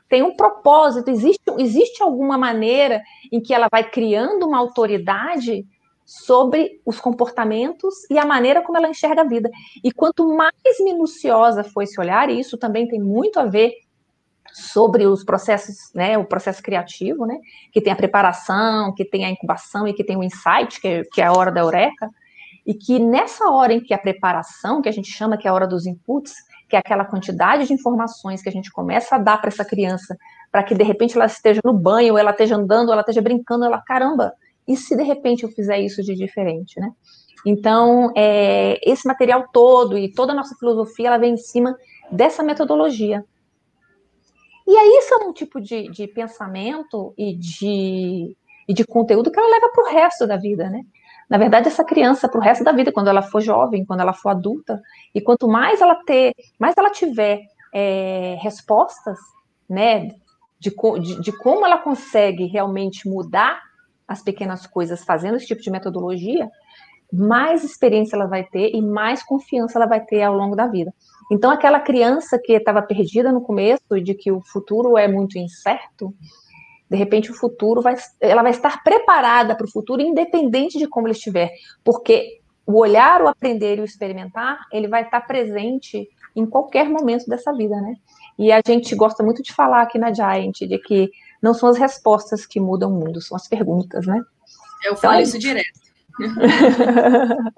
[0.08, 5.66] tem um propósito, existe, existe alguma maneira em que ela vai criando uma autoridade
[6.04, 9.50] sobre os comportamentos e a maneira como ela enxerga a vida.
[9.82, 13.72] E quanto mais minuciosa for esse olhar, e isso também tem muito a ver
[14.52, 17.38] sobre os processos, né, o processo criativo, né,
[17.72, 21.02] que tem a preparação, que tem a incubação e que tem o insight, que é,
[21.04, 22.08] que é a hora da eureka,
[22.66, 25.54] e que nessa hora em que a preparação, que a gente chama que é a
[25.54, 26.34] hora dos inputs,
[26.68, 30.16] que é aquela quantidade de informações que a gente começa a dar para essa criança,
[30.50, 33.80] para que de repente ela esteja no banho, ela esteja andando, ela esteja brincando, ela,
[33.82, 34.32] caramba,
[34.66, 36.90] e se de repente eu fizer isso de diferente, né?
[37.44, 41.76] Então, é, esse material todo e toda a nossa filosofia, ela vem em cima
[42.10, 43.22] dessa metodologia,
[44.66, 48.36] e aí isso é um tipo de, de pensamento e de,
[48.68, 50.82] e de conteúdo que ela leva para o resto da vida, né?
[51.28, 54.12] Na verdade, essa criança, para o resto da vida, quando ela for jovem, quando ela
[54.12, 54.80] for adulta,
[55.14, 57.40] e quanto mais ela ter, mais ela tiver
[57.72, 59.18] é, respostas,
[59.68, 60.08] né,
[60.58, 63.60] de, de, de como ela consegue realmente mudar
[64.06, 66.48] as pequenas coisas fazendo esse tipo de metodologia,
[67.12, 70.92] mais experiência ela vai ter e mais confiança ela vai ter ao longo da vida.
[71.30, 76.14] Então, aquela criança que estava perdida no começo, de que o futuro é muito incerto,
[76.90, 81.06] de repente o futuro vai, ela vai estar preparada para o futuro, independente de como
[81.06, 81.50] ele estiver,
[81.82, 87.26] porque o olhar, o aprender e o experimentar, ele vai estar presente em qualquer momento
[87.26, 87.94] dessa vida, né?
[88.38, 91.10] E a gente gosta muito de falar aqui na Giant de que
[91.40, 94.20] não são as respostas que mudam o mundo, são as perguntas, né?
[94.84, 95.80] Eu falo então, isso direto.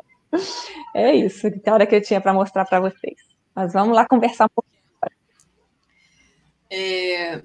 [0.95, 3.36] é isso, que hora que eu tinha para mostrar para vocês.
[3.57, 4.77] Mas vamos lá conversar um pouquinho.
[6.69, 7.43] É,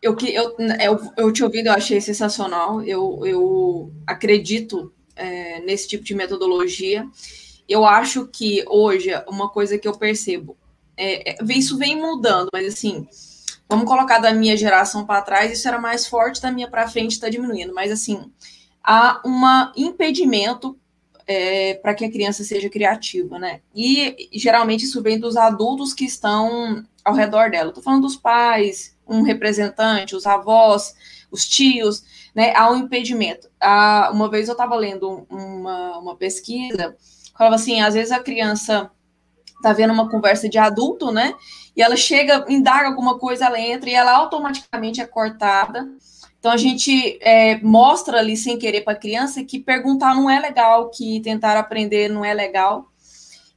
[0.00, 2.80] eu, eu, eu, eu te ouvindo, eu achei sensacional.
[2.82, 7.08] Eu, eu acredito é, nesse tipo de metodologia.
[7.68, 10.56] Eu acho que hoje, uma coisa que eu percebo,
[10.96, 13.08] é, é isso vem mudando, mas assim,
[13.68, 17.12] vamos colocar da minha geração para trás, isso era mais forte, da minha para frente
[17.12, 18.30] está diminuindo, mas assim,
[18.80, 19.42] há um
[19.76, 20.78] impedimento
[21.26, 23.60] é, para que a criança seja criativa, né?
[23.74, 27.70] E geralmente isso vem dos adultos que estão ao redor dela.
[27.70, 30.94] Estou falando dos pais, um representante, os avós,
[31.30, 32.54] os tios, né?
[32.54, 33.48] Há um impedimento.
[33.60, 36.96] Há, uma vez eu estava lendo uma, uma pesquisa,
[37.36, 38.90] falava assim, às vezes a criança
[39.56, 41.34] está vendo uma conversa de adulto, né?
[41.76, 45.88] E ela chega, indaga alguma coisa, ela entra e ela automaticamente é cortada
[46.38, 50.38] então a gente é, mostra ali sem querer para a criança que perguntar não é
[50.38, 52.86] legal, que tentar aprender não é legal.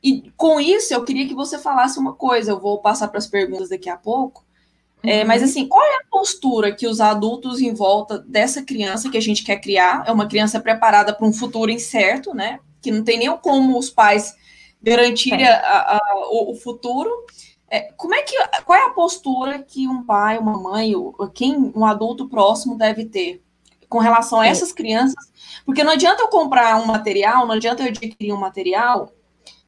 [0.01, 2.51] E com isso eu queria que você falasse uma coisa.
[2.51, 4.45] Eu vou passar para as perguntas daqui a pouco.
[5.01, 5.27] É, uhum.
[5.27, 9.21] mas assim, qual é a postura que os adultos em volta dessa criança que a
[9.21, 10.03] gente quer criar?
[10.05, 12.59] É uma criança preparada para um futuro incerto, né?
[12.81, 14.35] Que não tem nem como os pais
[14.81, 15.51] garantirem é.
[15.51, 17.11] a, a, o, o futuro.
[17.71, 21.71] É, como é que, qual é a postura que um pai, uma mãe, ou quem,
[21.75, 23.43] um adulto próximo deve ter
[23.87, 25.31] com relação a essas crianças?
[25.65, 29.11] Porque não adianta eu comprar um material, não adianta eu adquirir um material,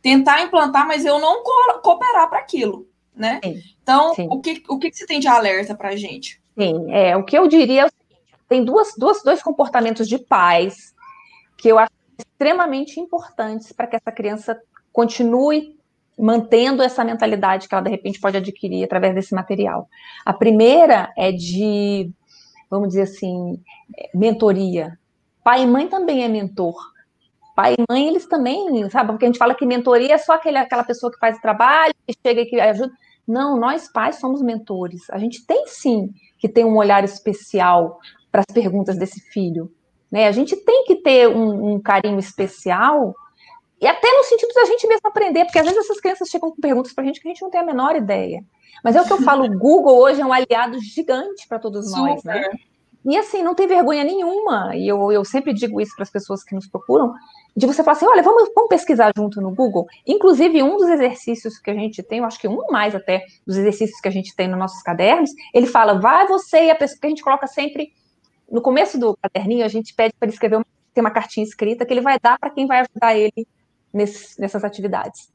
[0.01, 1.51] tentar implantar, mas eu não co
[1.83, 3.39] cooperar para aquilo, né?
[3.43, 4.27] Sim, então, sim.
[4.29, 6.41] O, que, o que você tem de alerta para a gente?
[6.57, 10.17] Sim, é, o que eu diria é o seguinte, tem duas, duas, dois comportamentos de
[10.17, 10.93] pais
[11.57, 14.59] que eu acho extremamente importantes para que essa criança
[14.91, 15.79] continue
[16.21, 19.89] mantendo essa mentalidade que ela de repente pode adquirir através desse material.
[20.23, 22.11] A primeira é de,
[22.69, 23.59] vamos dizer assim,
[24.13, 24.99] mentoria.
[25.43, 26.75] Pai e mãe também é mentor.
[27.55, 29.11] Pai e mãe, eles também, sabe?
[29.11, 31.93] Porque a gente fala que mentoria é só aquele, aquela pessoa que faz o trabalho,
[32.07, 32.93] que chega e que ajuda.
[33.27, 35.09] Não, nós pais somos mentores.
[35.09, 37.99] A gente tem sim que ter um olhar especial
[38.31, 39.71] para as perguntas desse filho.
[40.11, 40.27] Né?
[40.27, 43.15] A gente tem que ter um, um carinho especial
[43.81, 46.61] e até no sentido da gente mesmo aprender, porque às vezes essas crianças chegam com
[46.61, 48.43] perguntas para a gente que a gente não tem a menor ideia.
[48.83, 51.87] Mas é o que eu falo, o Google hoje é um aliado gigante para todos
[51.87, 51.99] Super.
[51.99, 52.43] nós, né?
[53.03, 56.43] E assim, não tem vergonha nenhuma, e eu, eu sempre digo isso para as pessoas
[56.43, 57.11] que nos procuram,
[57.57, 59.87] de você falar assim, olha, vamos, vamos pesquisar junto no Google.
[60.05, 63.57] Inclusive, um dos exercícios que a gente tem, eu acho que um mais até dos
[63.57, 66.99] exercícios que a gente tem nos nossos cadernos, ele fala, vai você e a pessoa,
[67.01, 67.91] que a gente coloca sempre,
[68.49, 71.83] no começo do caderninho, a gente pede para ele escrever, uma, tem uma cartinha escrita
[71.83, 73.47] que ele vai dar para quem vai ajudar ele
[73.93, 75.31] nesse, nessas atividades.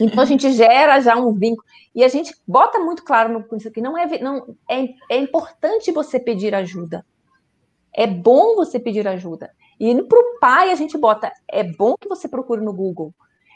[0.00, 3.68] Então a gente gera já um vínculo e a gente bota muito claro no isso
[3.68, 7.04] aqui não é não é, é importante você pedir ajuda.
[7.92, 9.50] É bom você pedir ajuda.
[9.78, 13.12] E para o pai a gente bota é bom que você procure no Google.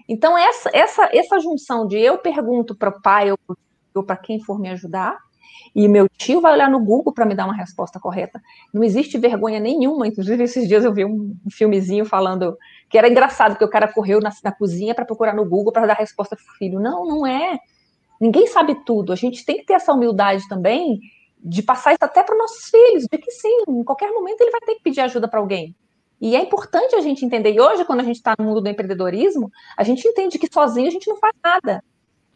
[0.08, 4.58] Então essa essa essa junção de eu pergunto para o pai ou para quem for
[4.58, 5.18] me ajudar
[5.74, 8.40] e meu tio vai olhar no Google para me dar uma resposta correta.
[8.72, 10.06] Não existe vergonha nenhuma.
[10.06, 12.56] Inclusive, esses dias eu vi um filmezinho falando
[12.94, 15.84] que era engraçado, porque o cara correu na, na cozinha para procurar no Google para
[15.84, 16.78] dar resposta para o filho.
[16.78, 17.58] Não, não é.
[18.20, 19.12] Ninguém sabe tudo.
[19.12, 21.00] A gente tem que ter essa humildade também
[21.36, 24.52] de passar isso até para os nossos filhos, de que sim, em qualquer momento ele
[24.52, 25.74] vai ter que pedir ajuda para alguém.
[26.20, 27.52] E é importante a gente entender.
[27.52, 30.86] E hoje, quando a gente está no mundo do empreendedorismo, a gente entende que sozinho
[30.86, 31.82] a gente não faz nada.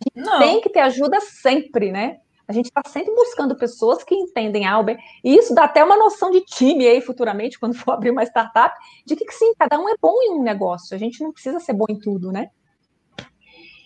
[0.01, 0.39] A gente não.
[0.41, 2.19] tem que ter ajuda sempre, né?
[2.49, 6.31] A gente está sempre buscando pessoas que entendem Albert, e isso dá até uma noção
[6.31, 9.95] de time aí futuramente, quando for abrir uma startup, de que sim, cada um é
[10.01, 12.49] bom em um negócio, a gente não precisa ser bom em tudo, né?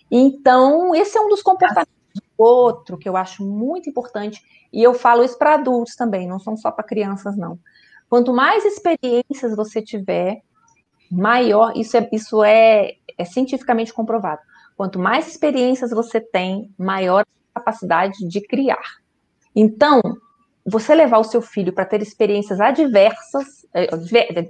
[0.08, 1.92] Então, esse é um dos comportamentos.
[2.38, 4.40] Outro que eu acho muito importante,
[4.72, 7.58] e eu falo isso para adultos também, não são só para crianças, não.
[8.08, 10.42] Quanto mais experiências você tiver,
[11.10, 14.40] maior, isso é, isso é, é cientificamente comprovado.
[14.76, 18.82] Quanto mais experiências você tem, maior capacidade de criar.
[19.54, 20.00] Então,
[20.64, 23.88] você levar o seu filho para ter experiências adversas, é,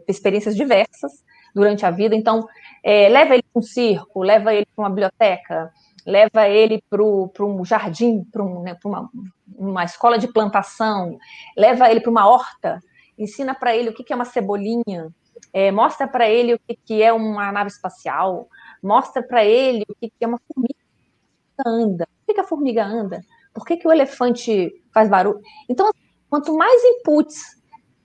[0.08, 1.12] experiências diversas
[1.54, 2.46] durante a vida, então,
[2.82, 5.72] é, leva ele para um circo, leva ele para uma biblioteca,
[6.06, 9.10] leva ele para um jardim, para um, né, uma,
[9.56, 11.18] uma escola de plantação,
[11.56, 12.80] leva ele para uma horta,
[13.18, 15.12] ensina para ele o que, que é uma cebolinha,
[15.52, 18.48] é, mostra para ele o que, que é uma nave espacial,
[18.82, 20.74] mostra para ele o que, que é uma formiga
[21.64, 22.08] anda.
[22.22, 23.20] Por que, que a formiga anda?
[23.52, 25.40] Por que, que o elefante faz barulho?
[25.68, 25.90] Então,
[26.30, 27.60] quanto mais inputs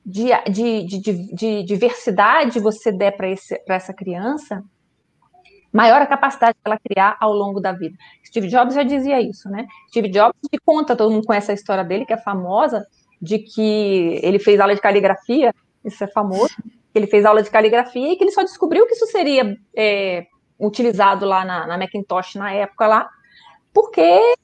[0.05, 3.27] de, de, de, de diversidade você der para
[3.75, 4.63] essa criança,
[5.71, 7.97] maior a capacidade dela criar ao longo da vida.
[8.25, 9.67] Steve Jobs já dizia isso, né?
[9.89, 12.85] Steve Jobs que conta, todo mundo conhece a história dele, que é famosa,
[13.21, 15.53] de que ele fez aula de caligrafia,
[15.83, 16.55] isso é famoso,
[16.93, 20.25] ele fez aula de caligrafia e que ele só descobriu que isso seria é,
[20.59, 23.09] utilizado lá na, na Macintosh na época lá,
[23.73, 24.35] porque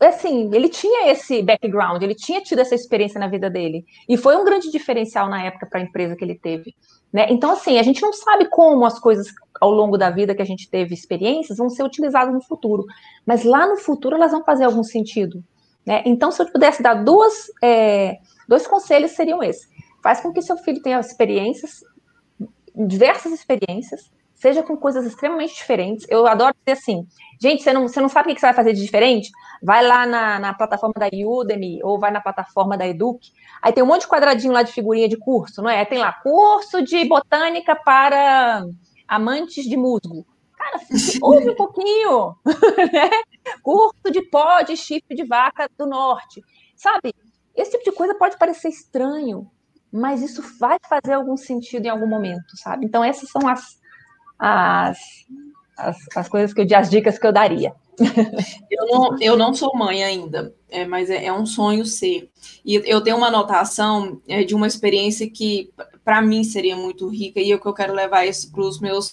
[0.00, 3.84] assim, ele tinha esse background, ele tinha tido essa experiência na vida dele.
[4.08, 6.74] E foi um grande diferencial na época para a empresa que ele teve.
[7.12, 7.26] Né?
[7.30, 10.46] Então, assim, a gente não sabe como as coisas ao longo da vida que a
[10.46, 12.84] gente teve experiências vão ser utilizadas no futuro.
[13.24, 15.42] Mas lá no futuro elas vão fazer algum sentido.
[15.86, 16.02] Né?
[16.04, 19.68] Então, se eu pudesse dar duas, é, dois conselhos, seriam esses.
[20.02, 21.82] Faz com que seu filho tenha experiências,
[22.74, 24.10] diversas experiências,
[24.44, 26.06] seja com coisas extremamente diferentes.
[26.06, 27.08] Eu adoro dizer assim,
[27.40, 29.30] gente, você não, você não sabe o que você vai fazer de diferente?
[29.62, 33.32] Vai lá na, na plataforma da Udemy ou vai na plataforma da Eduque.
[33.62, 35.82] Aí tem um monte de quadradinho lá de figurinha de curso, não é?
[35.86, 38.66] Tem lá, curso de botânica para
[39.08, 40.26] amantes de musgo.
[40.58, 40.78] Cara,
[41.22, 42.36] ouve um pouquinho,
[42.92, 43.10] né?
[43.62, 46.44] Curso de pó de chifre de vaca do norte.
[46.76, 47.14] Sabe?
[47.56, 49.50] Esse tipo de coisa pode parecer estranho,
[49.90, 52.84] mas isso vai fazer algum sentido em algum momento, sabe?
[52.84, 53.82] Então, essas são as,
[54.38, 54.98] as,
[55.76, 57.74] as, as coisas que eu as dicas que eu daria.
[58.70, 62.28] Eu não, eu não sou mãe ainda, é, mas é, é, um sonho ser.
[62.64, 65.70] E eu tenho uma anotação é, de uma experiência que,
[66.04, 68.80] para mim, seria muito rica e é o que eu quero levar isso para os
[68.80, 69.12] meus,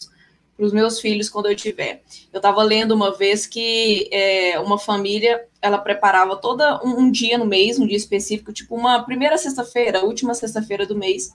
[0.57, 2.01] meus filhos quando eu tiver.
[2.33, 7.37] Eu estava lendo uma vez que é, uma família ela preparava todo um, um, dia
[7.37, 11.31] no mês, um dia específico, tipo uma primeira sexta-feira, última sexta-feira do mês,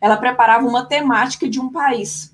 [0.00, 2.32] ela preparava uma temática de um país.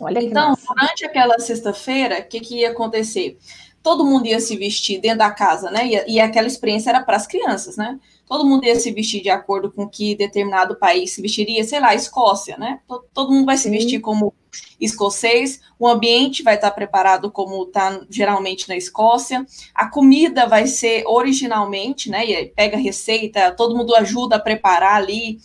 [0.00, 3.38] Olha então, durante aquela sexta-feira, o que, que ia acontecer?
[3.82, 5.86] Todo mundo ia se vestir dentro da casa, né?
[5.86, 7.98] E, e aquela experiência era para as crianças, né?
[8.26, 11.94] Todo mundo ia se vestir de acordo com que determinado país se vestiria, sei lá,
[11.94, 12.80] Escócia, né?
[12.86, 14.34] Todo, todo mundo vai se vestir como
[14.80, 21.04] escocês, o ambiente vai estar preparado como está geralmente na Escócia, a comida vai ser
[21.06, 22.24] originalmente, né?
[22.26, 25.38] E pega receita, todo mundo ajuda a preparar ali,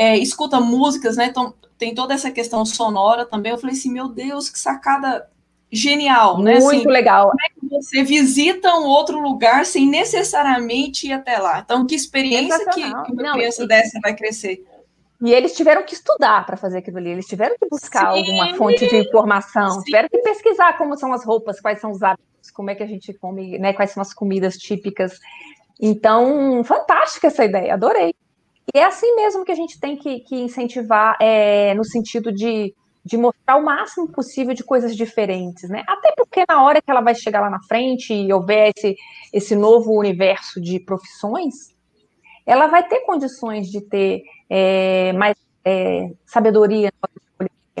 [0.00, 1.26] é, escuta músicas, né?
[1.26, 3.52] Então, tem toda essa questão sonora também.
[3.52, 5.28] Eu falei assim, meu Deus, que sacada
[5.70, 6.58] genial, né?
[6.58, 7.28] Muito assim, legal.
[7.28, 11.60] Como é que você visita um outro lugar sem necessariamente ir até lá?
[11.60, 14.64] Então, que experiência que, que uma Não, criança e, dessa vai crescer?
[15.22, 18.20] E eles tiveram que estudar para fazer aquilo ali, eles tiveram que buscar Sim.
[18.20, 19.82] alguma fonte de informação, Sim.
[19.82, 22.86] tiveram que pesquisar como são as roupas, quais são os hábitos, como é que a
[22.86, 25.20] gente come, né, quais são as comidas típicas.
[25.78, 28.14] Então, fantástica essa ideia, adorei.
[28.74, 32.74] E é assim mesmo que a gente tem que, que incentivar, é, no sentido de,
[33.04, 35.82] de mostrar o máximo possível de coisas diferentes, né?
[35.86, 38.96] Até porque na hora que ela vai chegar lá na frente e houver esse,
[39.32, 41.74] esse novo universo de profissões,
[42.46, 46.92] ela vai ter condições de ter é, mais é, sabedoria,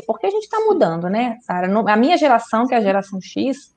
[0.06, 1.68] porque a gente está mudando, né, Sara?
[1.88, 3.74] A minha geração, que é a geração X,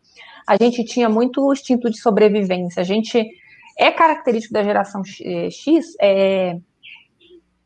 [0.48, 2.82] a gente tinha muito instinto de sobrevivência.
[2.82, 3.28] A gente
[3.78, 6.58] é característico da geração X é,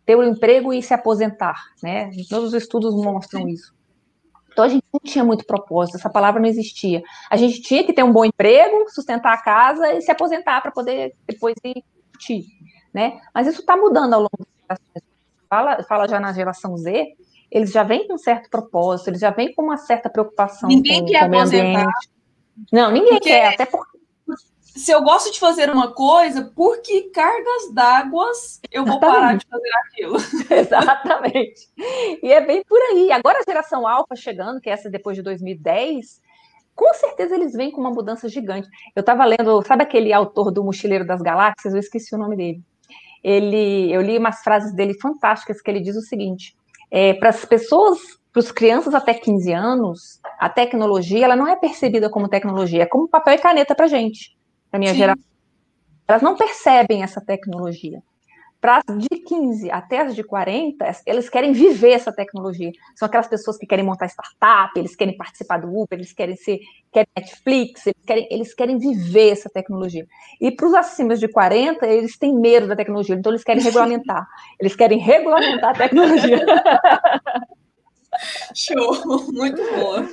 [0.08, 2.10] ter o um emprego e se aposentar, né?
[2.30, 3.76] Todos os estudos mostram isso.
[4.50, 7.04] Então a gente não tinha muito propósito, essa palavra não existia.
[7.30, 10.72] A gente tinha que ter um bom emprego, sustentar a casa e se aposentar para
[10.72, 12.46] poder depois ir curtir,
[12.94, 13.20] né?
[13.36, 15.18] Mas isso está mudando ao longo das gerações.
[15.50, 17.06] Fala, fala já na geração Z,
[17.52, 21.02] eles já vêm com um certo propósito, eles já vêm com uma certa preocupação ninguém
[21.02, 22.10] com, quer com ambiente.
[22.72, 23.30] Não, ninguém porque...
[23.30, 23.97] quer, até porque
[24.78, 28.32] se eu gosto de fazer uma coisa, por que cargas d'água
[28.72, 30.18] eu vou parar de fazer aquilo?
[30.50, 31.68] Exatamente.
[32.22, 33.12] E é bem por aí.
[33.12, 36.22] Agora a geração alfa chegando, que é essa depois de 2010,
[36.76, 38.70] com certeza eles vêm com uma mudança gigante.
[38.96, 41.74] Eu estava lendo, sabe aquele autor do Mochileiro das Galáxias?
[41.74, 42.62] Eu esqueci o nome dele.
[43.24, 46.56] Ele, eu li umas frases dele fantásticas que ele diz o seguinte:
[46.92, 48.00] é, para as pessoas,
[48.32, 52.86] para as crianças até 15 anos, a tecnologia ela não é percebida como tecnologia, é
[52.86, 54.37] como papel e caneta para gente
[54.70, 55.00] para minha Sim.
[55.00, 55.24] geração,
[56.08, 58.02] elas não percebem essa tecnologia.
[58.60, 62.72] Para as de 15 até as de 40, eles querem viver essa tecnologia.
[62.96, 66.60] São aquelas pessoas que querem montar startup, eles querem participar do Uber, eles querem ser
[66.92, 70.08] querem Netflix, eles querem, eles querem viver essa tecnologia.
[70.42, 74.26] E para os acima de 40, eles têm medo da tecnologia, então eles querem regulamentar.
[74.60, 76.44] Eles querem regulamentar a tecnologia.
[78.56, 80.04] Show, muito boa.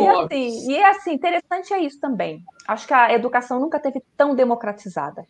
[0.00, 2.42] E assim, e assim, interessante é isso também.
[2.66, 5.26] Acho que a educação nunca teve tão democratizada.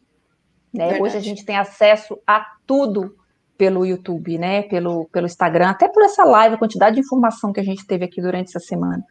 [0.72, 1.00] Né?
[1.00, 3.16] Hoje a gente tem acesso a tudo
[3.56, 4.62] pelo YouTube, né?
[4.62, 8.04] Pelo, pelo Instagram, até por essa live, a quantidade de informação que a gente teve
[8.04, 9.04] aqui durante essa semana.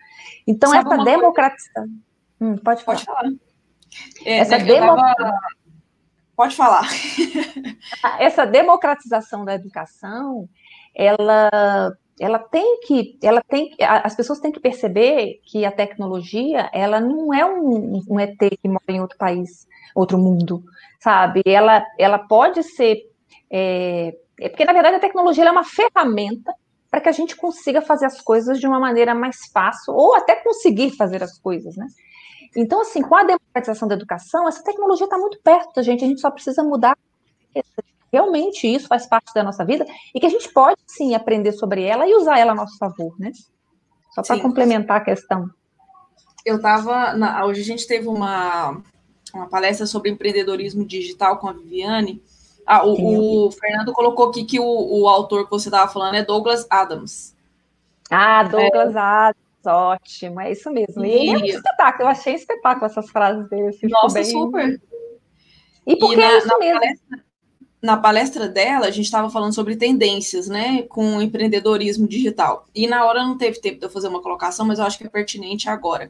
[0.45, 1.85] Então, Sabe essa democratização.
[2.41, 2.97] Hum, pode falar.
[2.97, 3.31] Pode falar.
[4.25, 5.39] É, essa né, democratização.
[6.35, 6.87] Pode falar.
[8.19, 10.49] essa democratização da educação,
[10.95, 16.99] ela ela tem que, ela tem, as pessoas têm que perceber que a tecnologia, ela
[16.99, 20.63] não é um, um ET que mora em outro país, outro mundo,
[20.99, 21.41] sabe?
[21.45, 22.97] Ela, ela pode ser,
[23.49, 26.53] é, é porque na verdade a tecnologia é uma ferramenta
[26.89, 30.35] para que a gente consiga fazer as coisas de uma maneira mais fácil, ou até
[30.35, 31.87] conseguir fazer as coisas, né?
[32.55, 36.07] Então, assim, com a democratização da educação, essa tecnologia está muito perto da gente, a
[36.07, 36.95] gente só precisa mudar
[38.13, 41.81] realmente isso faz parte da nossa vida e que a gente pode sim aprender sobre
[41.81, 43.31] ela e usar ela a nosso favor, né?
[44.11, 45.49] Só para complementar a questão.
[46.45, 47.15] Eu estava.
[47.47, 48.79] Hoje a gente teve uma,
[49.33, 52.21] uma palestra sobre empreendedorismo digital com a Viviane.
[52.65, 56.23] Ah, o, o Fernando colocou aqui que o, o autor que você estava falando é
[56.23, 57.35] Douglas Adams.
[58.11, 58.99] Ah, Douglas é.
[58.99, 61.03] Adams, ótimo, é isso mesmo.
[61.03, 63.69] E, e ele é um espetáculo, eu achei espetáculo essas frases dele.
[63.69, 64.25] Assim, Nossa, bem...
[64.25, 64.81] super.
[65.87, 66.79] E porque e na, é isso mesmo.
[66.79, 67.23] Palestra,
[67.83, 72.65] na palestra dela, a gente estava falando sobre tendências, né, com empreendedorismo digital.
[72.73, 75.05] E na hora não teve tempo de eu fazer uma colocação, mas eu acho que
[75.05, 76.09] é pertinente agora.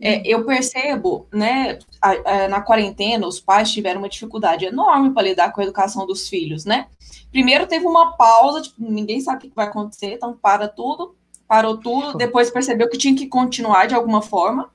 [0.00, 0.22] É, hum.
[0.24, 5.52] eu percebo, né, a, a, na quarentena, os pais tiveram uma dificuldade enorme para lidar
[5.52, 6.86] com a educação dos filhos, né?
[7.32, 11.16] Primeiro teve uma pausa, tipo, ninguém sabe o que vai acontecer, então para tudo,
[11.52, 14.70] parou tudo, depois percebeu que tinha que continuar de alguma forma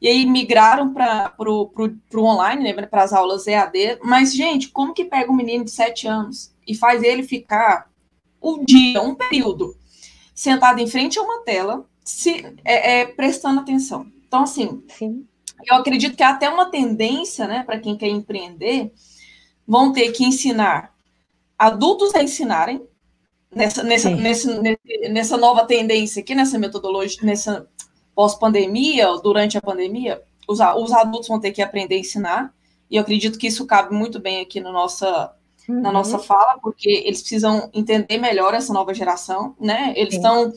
[0.00, 3.98] e aí migraram para o online, né, para as aulas EAD.
[4.04, 7.90] Mas, gente, como que pega um menino de 7 anos e faz ele ficar
[8.40, 9.76] um dia, um período,
[10.32, 14.06] sentado em frente a uma tela, se, é, é prestando atenção?
[14.28, 15.26] Então, assim, Sim.
[15.68, 18.92] eu acredito que há até uma tendência, né, para quem quer empreender,
[19.66, 20.94] vão ter que ensinar
[21.58, 22.80] adultos a ensinarem,
[23.54, 24.62] nessa, nessa, nessa,
[25.10, 27.66] nessa nova tendência aqui, nessa metodologia, nessa
[28.14, 32.54] pós-pandemia, durante a pandemia, os, os adultos vão ter que aprender a ensinar,
[32.90, 35.32] e eu acredito que isso cabe muito bem aqui no nossa,
[35.68, 35.80] uhum.
[35.80, 39.92] na nossa fala, porque eles precisam entender melhor essa nova geração, né?
[39.96, 40.52] Eles estão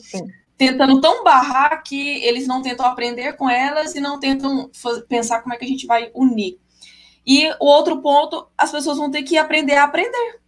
[0.56, 4.70] tentando tão barrar que eles não tentam aprender com elas e não tentam
[5.08, 6.58] pensar como é que a gente vai unir.
[7.26, 10.40] E o outro ponto, as pessoas vão ter que aprender a aprender.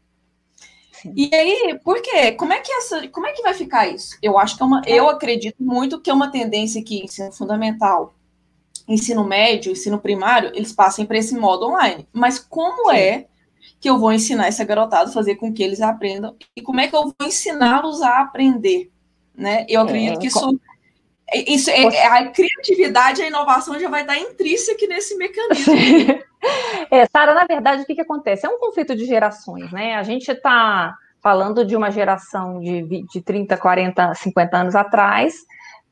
[1.14, 2.32] E aí, por quê?
[2.32, 4.16] Como é que essa, como é que vai ficar isso?
[4.22, 8.14] Eu acho que é uma, eu acredito muito que é uma tendência que ensino fundamental,
[8.88, 12.07] ensino médio, ensino primário, eles passem para esse modo online.
[12.12, 12.97] Mas como Sim.
[12.97, 13.26] é
[13.80, 16.88] que eu vou ensinar essa garotada a fazer com que eles aprendam e como é
[16.88, 18.90] que eu vou ensiná-los a aprender,
[19.34, 19.66] né?
[19.68, 20.61] Eu acredito é, que isso
[21.32, 25.74] isso é, a criatividade, a inovação já vai estar intrínseca nesse mecanismo.
[26.91, 28.47] É, Sara, na verdade, o que, que acontece?
[28.47, 29.97] É um conflito de gerações, né?
[29.97, 35.34] A gente está falando de uma geração de, de 30, 40, 50 anos atrás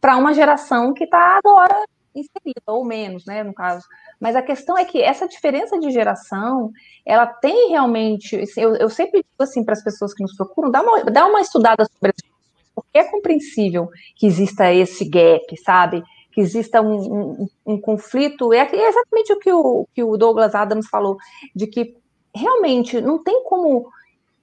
[0.01, 1.74] para uma geração que está agora
[2.14, 3.84] inserida, ou menos, né, no caso.
[4.20, 6.70] Mas a questão é que essa diferença de geração,
[7.05, 10.70] ela tem realmente, assim, eu, eu sempre digo assim para as pessoas que nos procuram,
[10.70, 12.34] dá uma, dá uma estudada sobre as
[12.74, 16.03] porque é compreensível que exista esse gap, sabe?
[16.35, 20.55] Que exista um, um, um conflito, é, é exatamente o que o, que o Douglas
[20.55, 21.16] Adams falou,
[21.55, 21.97] de que
[22.35, 23.89] realmente não tem como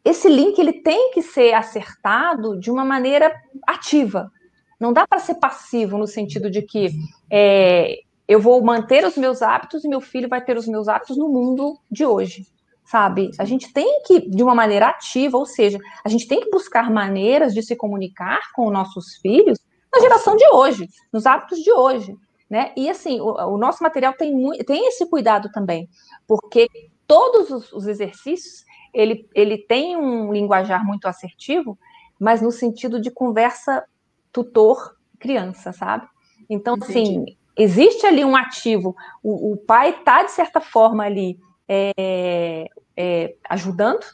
[0.04, 3.36] esse link ele tem que ser acertado de uma maneira
[3.68, 4.32] ativa.
[4.80, 6.92] Não dá para ser passivo no sentido de que
[7.30, 11.18] é, eu vou manter os meus hábitos e meu filho vai ter os meus hábitos
[11.18, 12.48] no mundo de hoje,
[12.86, 13.30] sabe?
[13.38, 16.90] A gente tem que, de uma maneira ativa, ou seja, a gente tem que buscar
[16.90, 19.60] maneiras de se comunicar com nossos filhos
[19.94, 22.16] na geração de hoje, nos hábitos de hoje.
[22.50, 22.74] Né?
[22.76, 25.90] E assim, o, o nosso material tem, muito, tem esse cuidado também,
[26.28, 26.68] porque
[27.08, 31.80] todos os, os exercícios ele, ele tem um linguajar muito assertivo,
[32.20, 33.84] mas no sentido de conversa
[34.32, 36.08] tutor-criança, sabe?
[36.50, 37.26] Então, assim,
[37.58, 42.66] existe ali um ativo, o, o pai está, de certa forma, ali é,
[42.98, 44.06] é, ajudando,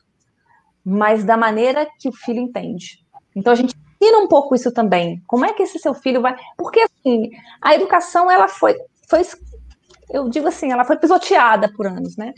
[0.86, 3.04] mas da maneira que o filho entende.
[3.36, 5.22] Então, a gente ensina um pouco isso também.
[5.28, 6.36] Como é que esse seu filho vai.
[6.58, 7.32] Porque, assim,
[7.62, 8.76] a educação, ela foi,
[9.08, 9.22] foi
[10.10, 12.34] eu digo assim, ela foi pisoteada por anos, né?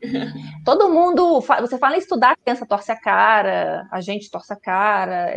[0.64, 4.56] Todo mundo, você fala em estudar, a criança torce a cara, a gente torce a
[4.56, 5.32] cara.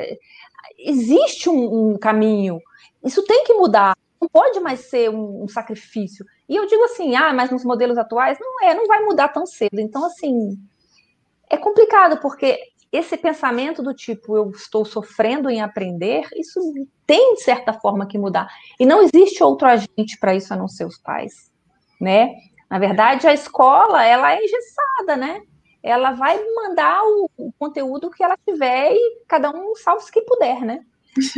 [0.78, 2.60] Existe um, um caminho.
[3.04, 3.98] Isso tem que mudar.
[4.22, 6.26] Não pode mais ser um, um, sacrifício.
[6.48, 9.46] E eu digo assim, ah, mas nos modelos atuais não é, não vai mudar tão
[9.46, 9.80] cedo.
[9.80, 10.58] Então, assim,
[11.50, 12.58] é complicado porque
[12.94, 16.60] esse pensamento do tipo eu estou sofrendo em aprender, isso
[17.08, 18.48] tem, de certa forma, que mudar.
[18.80, 21.52] E não existe outro agente para isso a não ser os pais,
[22.00, 22.36] né?
[22.70, 25.42] Na verdade, a escola, ela é engessada, né?
[25.82, 30.62] Ela vai mandar o, o conteúdo que ela tiver e cada um salve que puder,
[30.62, 30.86] né?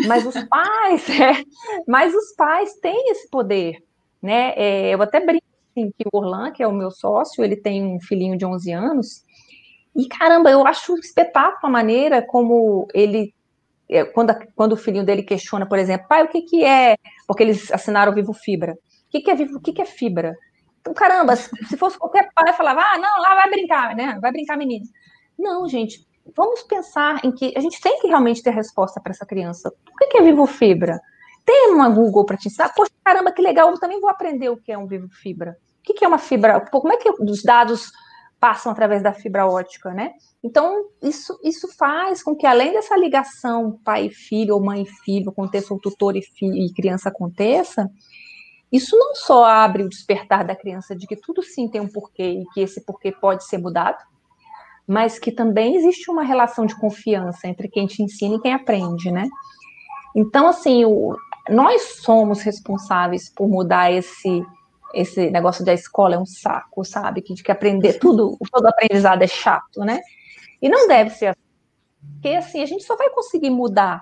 [0.06, 1.42] Mas os pais, é,
[1.88, 3.82] mas os pais têm esse poder,
[4.22, 4.54] né?
[4.58, 7.82] É, eu até brinco assim, que o Orlan, que é o meu sócio, ele tem
[7.82, 9.24] um filhinho de 11 anos,
[9.96, 13.34] e caramba, eu acho um espetáculo a maneira como ele
[13.88, 16.98] é, quando, quando o filhinho dele questiona, por exemplo, pai, o que, que é?
[17.28, 18.74] Porque eles assinaram Vivo Fibra.
[18.74, 19.58] O que, que é Vivo?
[19.58, 20.36] O que, que é fibra?
[20.82, 24.18] Então, caramba, se fosse qualquer pai, falava, ah, não, lá vai brincar, né?
[24.22, 24.86] Vai brincar, menino.
[25.38, 29.26] Não, gente, vamos pensar em que a gente tem que realmente ter resposta para essa
[29.26, 29.70] criança.
[29.70, 31.00] O que, é Vivo Fibra?
[31.46, 32.74] Tem uma Google para te ensinar?
[32.76, 35.58] Poxa, caramba, que legal, eu também vou aprender o que é um Vivo Fibra.
[35.88, 36.60] O que é uma fibra?
[36.62, 37.92] Como é que os dados
[38.46, 40.12] passam através da fibra ótica, né?
[40.44, 45.04] Então, isso, isso faz com que, além dessa ligação pai e filho, ou mãe e
[45.04, 47.90] filho, aconteça, ou tutor e, filho, e criança aconteça,
[48.72, 52.42] isso não só abre o despertar da criança de que tudo sim tem um porquê
[52.42, 53.98] e que esse porquê pode ser mudado,
[54.88, 59.10] mas que também existe uma relação de confiança entre quem te ensina e quem aprende,
[59.10, 59.28] né?
[60.16, 61.18] Então, assim, o,
[61.50, 64.46] nós somos responsáveis por mudar esse
[64.94, 67.22] esse negócio da escola é um saco, sabe?
[67.22, 70.00] Que, de que aprender tudo, todo aprendizado é chato, né?
[70.62, 71.40] E não deve ser assim.
[72.14, 74.02] Porque assim, a gente só vai conseguir mudar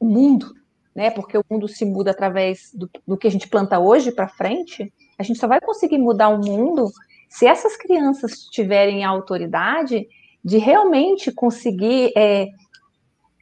[0.00, 0.54] o mundo,
[0.94, 1.10] né?
[1.10, 4.92] Porque o mundo se muda através do, do que a gente planta hoje para frente.
[5.18, 6.90] A gente só vai conseguir mudar o mundo
[7.28, 10.06] se essas crianças tiverem a autoridade
[10.44, 12.48] de realmente conseguir, é,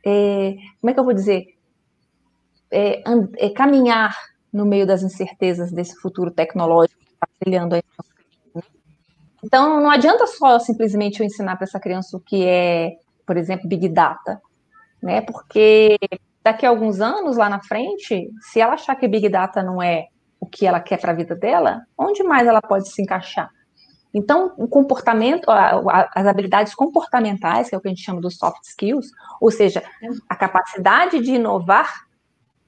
[0.05, 1.47] é, como é que eu vou dizer,
[2.70, 3.03] é,
[3.37, 4.16] é, caminhar
[4.55, 7.82] no meio das incertezas desse futuro tecnológico que está brilhando aí
[9.44, 12.92] então, não adianta só simplesmente eu ensinar para essa criança o que é,
[13.26, 14.40] por exemplo, Big Data,
[15.02, 15.20] né?
[15.20, 15.98] Porque
[16.42, 20.07] daqui a alguns anos lá na frente, se ela achar que Big Data não é
[20.40, 23.50] o que ela quer para a vida dela, onde mais ela pode se encaixar?
[24.14, 28.62] Então, o comportamento, as habilidades comportamentais, que é o que a gente chama dos soft
[28.64, 29.09] skills,
[29.40, 29.82] ou seja,
[30.28, 32.07] a capacidade de inovar,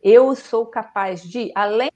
[0.07, 1.91] eu sou capaz de, além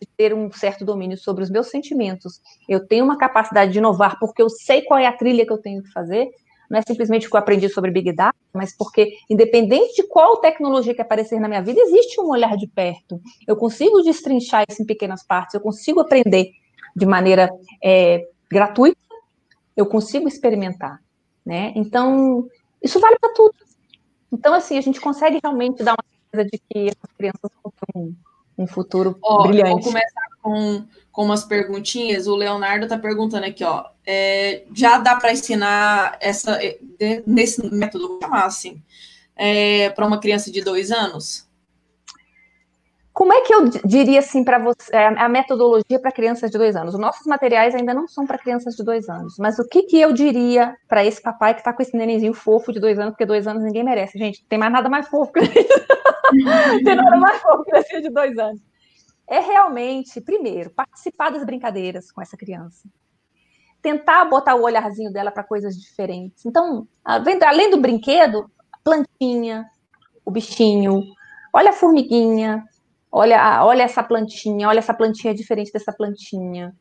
[0.00, 4.20] de ter um certo domínio sobre os meus sentimentos, eu tenho uma capacidade de inovar
[4.20, 6.30] porque eu sei qual é a trilha que eu tenho que fazer,
[6.70, 10.36] não é simplesmente o que eu aprendi sobre Big Data, mas porque, independente de qual
[10.36, 13.20] tecnologia que aparecer na minha vida, existe um olhar de perto.
[13.44, 16.52] Eu consigo destrinchar isso em pequenas partes, eu consigo aprender
[16.94, 17.50] de maneira
[17.82, 18.96] é, gratuita,
[19.76, 21.02] eu consigo experimentar,
[21.44, 21.72] né?
[21.74, 22.46] Então,
[22.80, 23.54] isso vale para tudo.
[24.32, 28.14] Então, assim, a gente consegue realmente dar uma de que as crianças vão ter um,
[28.58, 29.70] um futuro ó, brilhante.
[29.70, 32.26] Vou começar com, com umas perguntinhas.
[32.26, 33.86] O Leonardo está perguntando aqui, ó.
[34.06, 36.58] É, já dá para ensinar essa
[37.26, 38.82] nesse método, vou chamar assim,
[39.36, 41.48] é, para uma criança de dois anos?
[43.20, 46.74] Como é que eu diria assim para você é, a metodologia para crianças de dois
[46.74, 46.94] anos?
[46.94, 50.00] Os nossos materiais ainda não são para crianças de dois anos, mas o que, que
[50.00, 53.26] eu diria para esse papai que está com esse nenenzinho fofo de dois anos, porque
[53.26, 54.42] dois anos ninguém merece, gente.
[54.46, 55.40] Tem mais nada mais fofo que
[56.82, 58.62] tem nada mais fofo que esse de dois anos.
[59.28, 62.88] É realmente, primeiro, participar das brincadeiras com essa criança.
[63.82, 66.46] Tentar botar o olharzinho dela para coisas diferentes.
[66.46, 68.50] Então, além do brinquedo,
[68.82, 69.66] plantinha,
[70.24, 71.02] o bichinho,
[71.52, 72.64] olha a formiguinha,
[73.12, 76.74] Olha, olha essa plantinha, olha essa plantinha diferente dessa plantinha.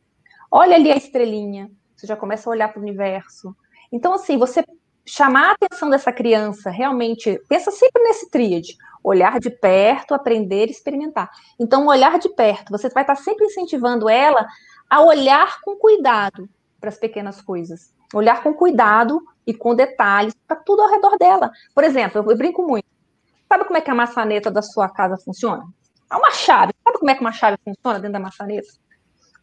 [0.52, 1.72] Olha ali a estrelinha.
[1.96, 3.56] Você já começa a olhar para o universo.
[3.92, 4.64] Então, assim, você
[5.06, 11.30] chamar a atenção dessa criança, realmente, pensa sempre nesse tríade: olhar de perto, aprender, experimentar.
[11.60, 14.46] Então, olhar de perto, você vai estar sempre incentivando ela
[14.90, 16.48] a olhar com cuidado
[16.80, 17.94] para as pequenas coisas.
[18.14, 21.52] Olhar com cuidado e com detalhes para tudo ao redor dela.
[21.76, 22.86] Por exemplo, eu brinco muito.
[23.48, 25.64] Sabe como é que a maçaneta da sua casa funciona?
[26.12, 26.74] É uma chave.
[26.84, 28.68] Sabe como é que uma chave funciona dentro da maçaneta?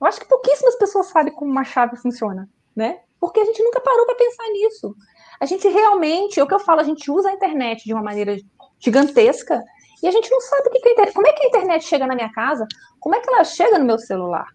[0.01, 3.01] Eu acho que pouquíssimas pessoas sabem como uma chave funciona, né?
[3.21, 4.95] Porque a gente nunca parou para pensar nisso.
[5.41, 8.03] A gente realmente, é o que eu falo, a gente usa a internet de uma
[8.03, 8.37] maneira
[8.79, 9.63] gigantesca
[10.03, 12.15] e a gente não sabe que, que internet, como é que a internet chega na
[12.15, 12.67] minha casa,
[13.01, 14.47] como é que ela chega no meu celular,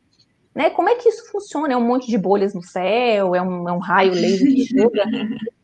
[0.54, 0.70] né?
[0.70, 1.74] Como é que isso funciona?
[1.74, 5.04] É um monte de bolhas no céu, é um, é um raio laser que chega.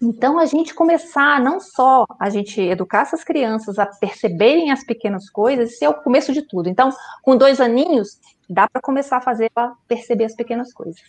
[0.00, 5.30] Então, a gente começar, não só a gente educar essas crianças a perceberem as pequenas
[5.30, 6.68] coisas, isso é o começo de tudo.
[6.68, 6.90] Então,
[7.22, 11.00] com dois aninhos, dá para começar a fazer para perceber as pequenas coisas.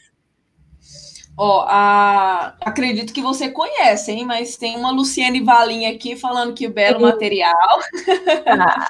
[1.38, 2.56] Ó, a...
[2.62, 4.26] acredito que você conhece, hein?
[4.26, 7.80] Mas tem uma Luciane Valinha aqui falando que belo material.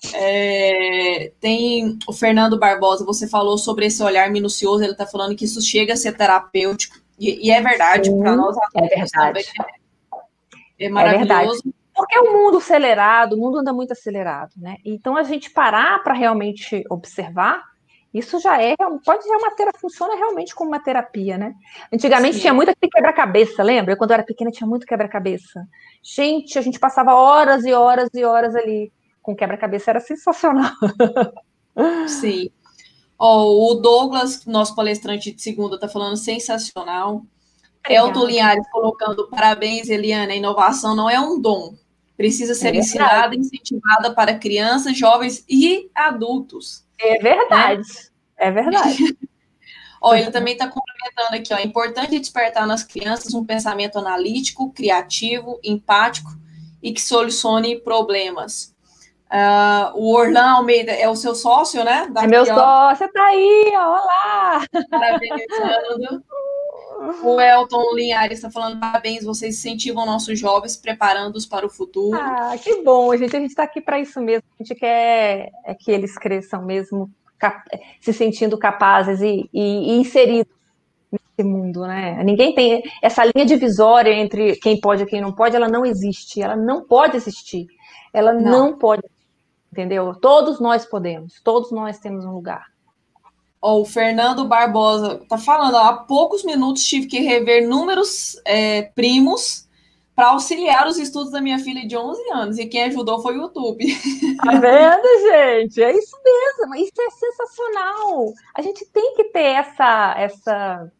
[0.00, 0.14] Ah.
[0.14, 5.44] é, tem o Fernando Barbosa, você falou sobre esse olhar minucioso, ele está falando que
[5.44, 6.96] isso chega a ser terapêutico.
[7.18, 9.52] E, e é verdade, para nós é verdade.
[10.78, 11.24] É, é maravilhoso.
[11.24, 11.74] É verdade.
[11.94, 14.76] Porque É um mundo acelerado, o mundo anda muito acelerado, né?
[14.84, 17.60] Então a gente parar para realmente observar,
[18.14, 21.54] isso já é, pode ser uma terapia, funciona realmente como uma terapia, né?
[21.92, 22.42] Antigamente Sim.
[22.42, 23.96] tinha muito quebra-cabeça, lembra?
[23.96, 25.66] Quando eu era pequena tinha muito quebra-cabeça.
[26.02, 30.70] Gente, a gente passava horas e horas e horas ali com quebra-cabeça, era sensacional.
[32.06, 32.50] Sim.
[33.18, 37.24] Oh, o Douglas, nosso palestrante de segunda, está falando sensacional.
[37.88, 40.32] Elton Linhares colocando parabéns, Eliana.
[40.32, 41.74] A inovação não é um dom,
[42.16, 46.84] precisa ser é ensinada e incentivada para crianças, jovens e adultos.
[47.00, 47.84] É verdade, né?
[48.36, 49.16] é verdade.
[50.02, 54.72] ó, ele também está complementando aqui, ó, é importante despertar nas crianças um pensamento analítico,
[54.72, 56.30] criativo, empático
[56.82, 58.74] e que solucione problemas.
[59.30, 62.08] Uh, o Orlan Almeida é o seu sócio, né?
[62.10, 64.64] Daqui, é meu sócio, tá aí, ó, olá!
[64.90, 66.24] Parabenizando.
[67.22, 72.18] O Elton Linhares está falando parabéns, vocês incentivam nossos jovens, preparando-os para o futuro.
[72.18, 73.36] Ah, que bom, gente.
[73.36, 74.42] A gente está aqui para isso mesmo.
[74.58, 77.08] A gente quer é que eles cresçam mesmo,
[78.00, 80.52] se sentindo capazes e, e, e inseridos
[81.12, 82.20] nesse mundo, né?
[82.24, 86.42] Ninguém tem essa linha divisória entre quem pode e quem não pode, ela não existe.
[86.42, 87.66] Ela não pode existir.
[88.12, 89.02] Ela não, não pode,
[89.72, 90.14] entendeu?
[90.14, 92.66] Todos nós podemos, todos nós temos um lugar.
[93.60, 99.68] Oh, o Fernando Barbosa tá falando, há poucos minutos tive que rever números é, primos
[100.14, 103.42] para auxiliar os estudos da minha filha de 11 anos, e quem ajudou foi o
[103.42, 103.86] YouTube.
[104.44, 105.82] Tá vendo, gente?
[105.82, 108.32] É isso mesmo, isso é sensacional.
[108.54, 110.92] A gente tem que ter essa, essa,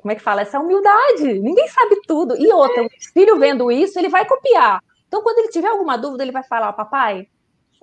[0.00, 0.42] como é que fala?
[0.42, 1.38] Essa humildade.
[1.40, 2.36] Ninguém sabe tudo.
[2.36, 4.82] E outra, o filho vendo isso, ele vai copiar.
[5.08, 7.28] Então, quando ele tiver alguma dúvida, ele vai falar, papai,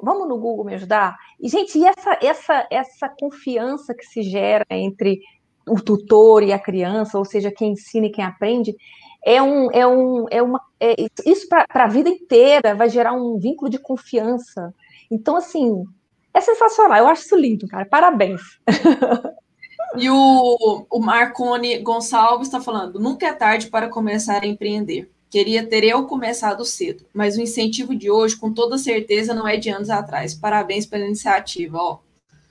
[0.02, 1.16] vamos no Google me ajudar?
[1.40, 5.22] E, gente, e essa, essa, essa confiança que se gera entre
[5.68, 8.76] o tutor e a criança, ou seja, quem ensina e quem aprende,
[9.26, 13.38] é um, é um, é uma, é, isso para a vida inteira vai gerar um
[13.40, 14.74] vínculo de confiança.
[15.10, 15.86] Então, assim,
[16.34, 16.98] é sensacional.
[16.98, 17.86] Eu acho isso lindo, cara.
[17.86, 18.42] Parabéns.
[19.96, 25.10] E o, o Marcone Gonçalves está falando: nunca é tarde para começar a empreender.
[25.34, 29.58] Queria ter eu começado cedo, mas o incentivo de hoje, com toda certeza, não é
[29.58, 30.36] de anos atrás.
[30.36, 31.98] Parabéns pela iniciativa, ó.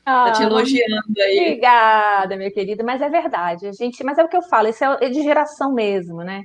[0.05, 1.39] Ah, tá te elogiando aí.
[1.39, 3.69] Obrigada, meu querido, mas é verdade.
[3.69, 6.43] A gente, mas é o que eu falo, isso é de geração mesmo, né?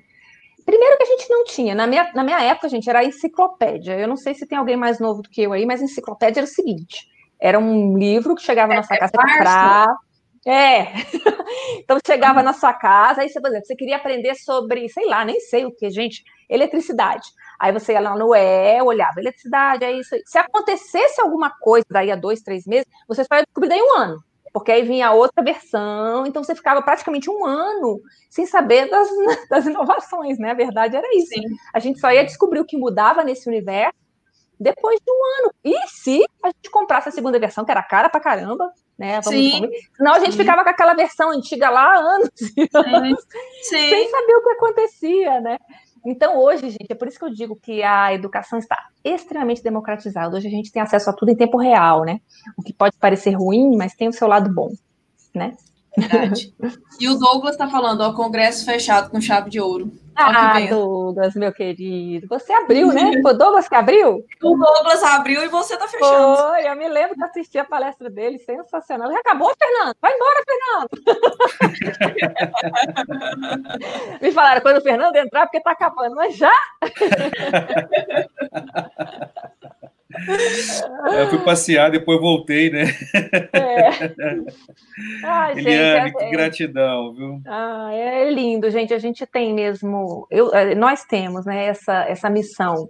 [0.64, 3.98] Primeiro que a gente não tinha, na minha, na minha época, gente, era a enciclopédia.
[3.98, 6.46] Eu não sei se tem alguém mais novo do que eu aí, mas enciclopédia era
[6.46, 7.08] o seguinte:
[7.40, 9.88] era um livro que chegava é, na sua é casa para
[10.50, 10.94] é.
[11.80, 15.26] então chegava na sua casa, aí você, por exemplo, você queria aprender sobre, sei lá,
[15.26, 17.28] nem sei o que, gente, eletricidade.
[17.60, 20.16] Aí você ia lá no E, olhava, eletricidade, é isso.
[20.26, 23.98] Se acontecesse alguma coisa daí a dois, três meses, você só ia descobrir daí um
[23.98, 24.24] ano.
[24.54, 29.08] Porque aí vinha outra versão, então você ficava praticamente um ano sem saber das,
[29.50, 30.52] das inovações, né?
[30.52, 31.34] A verdade era isso.
[31.34, 31.44] Sim.
[31.74, 34.07] A gente só ia descobrir o que mudava nesse universo
[34.60, 35.54] depois de um ano.
[35.64, 39.22] E se a gente comprasse a segunda versão, que era cara pra caramba, né?
[39.22, 39.70] Vamos Sim.
[39.96, 40.40] Senão a gente Sim.
[40.40, 42.30] ficava com aquela versão antiga lá há anos,
[42.74, 43.26] anos
[43.64, 43.90] Sim.
[43.90, 45.58] sem saber o que acontecia, né?
[46.06, 50.38] Então, hoje, gente, é por isso que eu digo que a educação está extremamente democratizada.
[50.38, 52.22] Hoje a gente tem acesso a tudo em tempo real, né?
[52.58, 54.70] O que pode parecer ruim, mas tem o seu lado bom,
[55.36, 55.56] né?
[55.98, 56.54] Verdade.
[57.00, 59.92] E o Douglas está falando, ó, congresso fechado com chave de ouro.
[60.20, 62.26] Ah, Douglas, meu querido.
[62.28, 63.22] Você abriu, né?
[63.22, 64.26] Foi o Douglas que abriu?
[64.42, 66.38] O Douglas abriu e você está fechando.
[66.38, 69.12] Foi, eu me lembro de assistir a palestra dele, sensacional.
[69.12, 69.96] Já acabou, Fernando?
[70.02, 70.90] Vai embora, Fernando!
[74.22, 76.54] me falaram, quando o Fernando entrar, porque está acabando, mas já?
[81.14, 82.86] Eu fui passear, depois voltei, né?
[83.54, 83.90] É.
[85.24, 86.32] Ai, Eliane, gente, é, que é.
[86.32, 87.42] gratidão, viu?
[87.46, 88.94] Ah, é lindo, gente.
[88.94, 92.90] A gente tem mesmo, eu, é, nós temos, né, essa, essa missão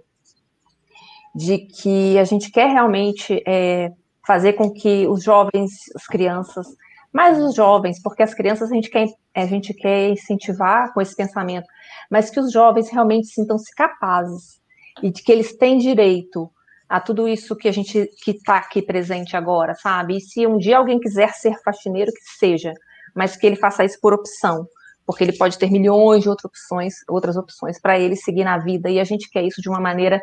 [1.34, 3.92] de que a gente quer realmente é,
[4.26, 6.66] fazer com que os jovens, as crianças,
[7.12, 11.16] mais os jovens, porque as crianças a gente quer, a gente quer incentivar com esse
[11.16, 11.66] pensamento,
[12.10, 14.60] mas que os jovens realmente sintam-se capazes
[15.02, 16.50] e de que eles têm direito
[16.88, 20.16] a tudo isso que a gente que está aqui presente agora, sabe?
[20.16, 22.72] E se um dia alguém quiser ser faxineiro, que seja,
[23.14, 24.66] mas que ele faça isso por opção,
[25.06, 28.88] porque ele pode ter milhões de outras opções, outras opções para ele seguir na vida,
[28.90, 30.20] e a gente quer isso de uma maneira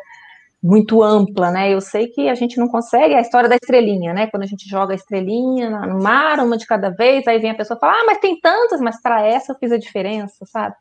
[0.62, 1.72] muito ampla, né?
[1.72, 4.26] Eu sei que a gente não consegue é a história da estrelinha, né?
[4.28, 7.54] Quando a gente joga a estrelinha no mar, uma de cada vez, aí vem a
[7.54, 10.74] pessoa fala: "Ah, mas tem tantas, mas para essa eu fiz a diferença", sabe?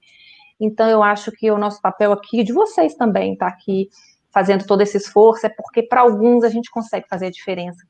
[0.59, 3.89] Então eu acho que o nosso papel aqui de vocês também tá aqui
[4.35, 7.81] fazendo todo esse esforço, é porque para alguns a gente consegue fazer a diferença.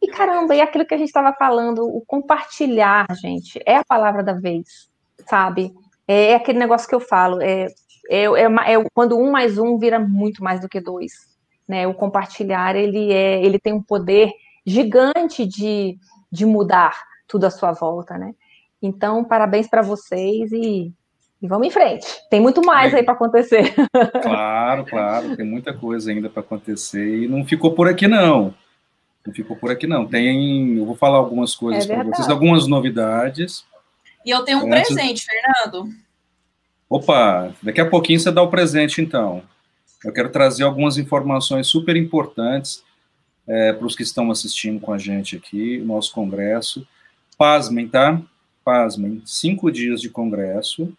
[0.00, 4.22] E caramba, e aquilo que a gente estava falando, o compartilhar, gente, é a palavra
[4.22, 4.88] da vez,
[5.28, 5.70] sabe?
[6.08, 7.66] É aquele negócio que eu falo, é,
[8.10, 11.12] é, é, é, quando um mais um vira muito mais do que dois.
[11.68, 11.86] né?
[11.86, 14.32] O compartilhar ele é, ele tem um poder
[14.66, 15.98] gigante de,
[16.30, 18.34] de mudar tudo à sua volta, né?
[18.80, 20.92] Então, parabéns para vocês e,
[21.42, 22.06] e, vamos em frente.
[22.30, 22.98] Tem muito mais é.
[22.98, 23.74] aí para acontecer.
[24.22, 28.54] Claro, claro, tem muita coisa ainda para acontecer e não ficou por aqui não.
[29.26, 30.06] Não ficou por aqui não.
[30.06, 33.64] Tem, eu vou falar algumas coisas é para vocês, algumas novidades.
[34.24, 34.94] E eu tenho um Antes...
[34.94, 35.88] presente, Fernando.
[36.88, 39.42] Opa, daqui a pouquinho você dá o presente então.
[40.04, 42.82] Eu quero trazer algumas informações super importantes
[43.46, 46.86] é, para os que estão assistindo com a gente aqui, o nosso congresso.
[47.36, 48.20] Pasmem, tá?
[48.64, 50.92] Pasmem, cinco dias de congresso.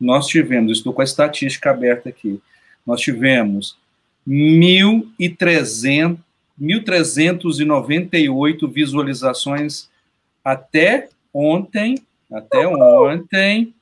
[0.00, 2.40] Nós tivemos, estou com a estatística aberta aqui,
[2.86, 3.76] nós tivemos
[4.26, 6.18] 1.300,
[6.60, 9.88] 1.398 visualizações
[10.44, 11.94] até ontem,
[12.32, 13.72] até ontem,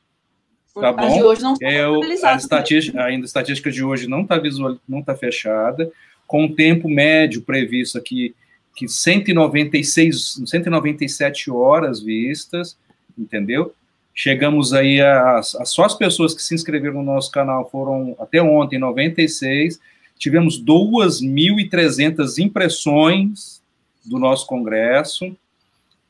[0.80, 1.12] Tá bom?
[1.12, 5.00] de hoje não Eu, a, estatística, ainda a estatística de hoje não está visual, não
[5.00, 5.90] está fechada,
[6.26, 8.34] com o tempo médio previsto aqui,
[8.76, 12.76] que 196, 197 horas vistas,
[13.18, 13.74] entendeu?
[14.20, 18.42] Chegamos aí a, a, só as pessoas que se inscreveram no nosso canal foram até
[18.42, 19.78] ontem 96.
[20.18, 23.62] Tivemos 2.300 impressões
[24.04, 25.36] do nosso congresso,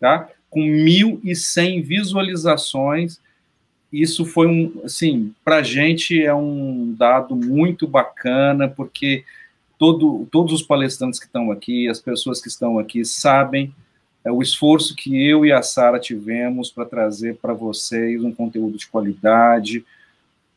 [0.01, 0.27] tá?
[0.49, 3.21] Com 1.100 visualizações
[3.93, 9.25] isso foi um, assim, para gente é um dado muito bacana, porque
[9.79, 13.75] todo, todos os palestrantes que estão aqui, as pessoas que estão aqui, sabem
[14.25, 18.77] é, o esforço que eu e a Sara tivemos para trazer para vocês um conteúdo
[18.77, 19.85] de qualidade,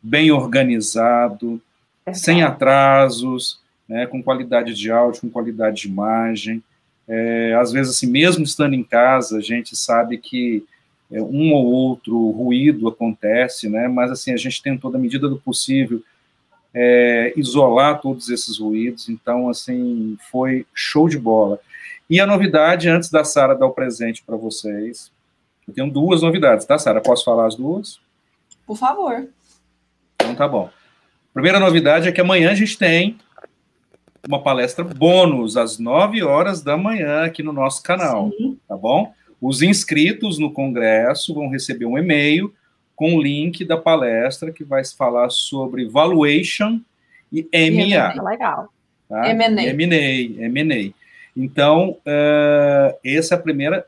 [0.02, 1.62] bem organizado,
[2.06, 6.64] é sem atrasos, né, com qualidade de áudio, com qualidade de imagem.
[7.08, 10.64] É, às vezes, assim, mesmo estando em casa, a gente sabe que
[11.12, 13.88] é, um ou outro ruído acontece, né?
[13.88, 16.02] Mas assim a gente tentou, da medida do possível,
[16.74, 19.10] é, isolar todos esses ruídos.
[19.10, 21.60] Então, assim, foi show de bola.
[22.12, 25.10] E a novidade, antes da Sara dar o presente para vocês,
[25.66, 27.00] eu tenho duas novidades, tá, Sara?
[27.00, 28.02] Posso falar as duas?
[28.68, 29.30] Por favor.
[30.16, 30.70] Então tá bom.
[31.34, 33.18] Primeira novidade é que amanhã a gente tem
[34.28, 38.60] uma palestra bônus às 9 horas da manhã aqui no nosso canal, Sim.
[38.68, 39.14] tá bom?
[39.40, 42.54] Os inscritos no congresso vão receber um e-mail
[42.94, 46.82] com o link da palestra que vai falar sobre valuation
[47.32, 48.22] e MA.
[48.22, 48.68] Legal.
[49.08, 49.30] Tá?
[49.30, 49.64] M&A.
[49.64, 51.01] M&A, M&A.
[51.36, 53.86] Então, uh, essa é a primeira,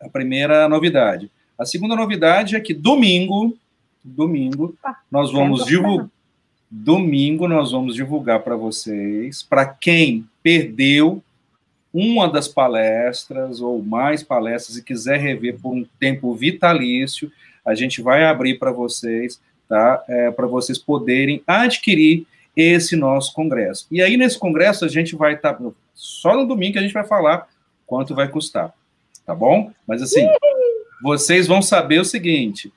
[0.00, 1.30] a primeira novidade.
[1.58, 3.56] A segunda novidade é que domingo,
[4.02, 6.08] domingo, ah, nós vamos divulgar
[6.74, 11.22] domingo nós vamos divulgar para vocês, para quem perdeu
[11.92, 17.30] uma das palestras ou mais palestras e quiser rever por um tempo vitalício,
[17.64, 20.02] a gente vai abrir para vocês, tá?
[20.08, 22.26] É, para vocês poderem adquirir
[22.56, 23.86] esse nosso congresso.
[23.90, 25.54] E aí, nesse congresso, a gente vai estar.
[25.54, 27.48] Tá, só no domingo que a gente vai falar
[27.86, 28.72] quanto vai custar.
[29.24, 29.70] Tá bom?
[29.86, 30.26] Mas assim,
[31.02, 32.72] vocês vão saber o seguinte: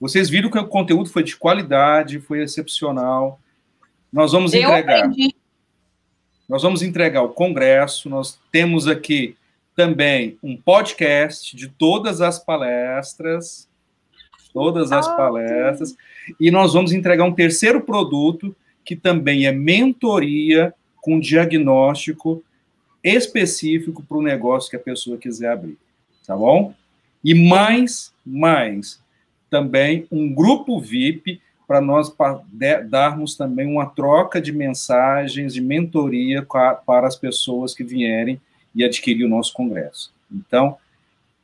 [0.00, 3.40] vocês viram que o conteúdo foi de qualidade, foi excepcional.
[4.12, 4.98] Nós vamos entregar.
[4.98, 5.34] Eu aprendi
[6.48, 9.36] nós vamos entregar o congresso, nós temos aqui
[9.76, 13.68] também um podcast de todas as palestras,
[14.54, 15.94] todas as ah, palestras,
[16.40, 18.56] e nós vamos entregar um terceiro produto
[18.88, 20.72] que também é mentoria
[21.02, 22.42] com diagnóstico
[23.04, 25.76] específico para o negócio que a pessoa quiser abrir,
[26.26, 26.72] tá bom?
[27.22, 28.98] E mais, mais,
[29.50, 32.10] também um grupo VIP para nós
[32.88, 38.40] darmos também uma troca de mensagens, de mentoria para as pessoas que vierem
[38.74, 40.14] e adquirir o nosso congresso.
[40.32, 40.78] Então,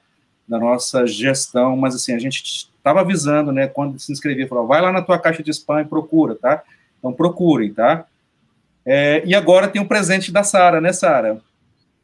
[0.48, 4.82] da nossa gestão, mas assim, a gente estava avisando, né, quando se inscrevia, falou, vai
[4.82, 6.64] lá na tua caixa de spam e procura, tá?
[7.00, 8.06] Então procurem, tá?
[8.86, 11.42] É, e agora tem o presente da Sara, né, Sara?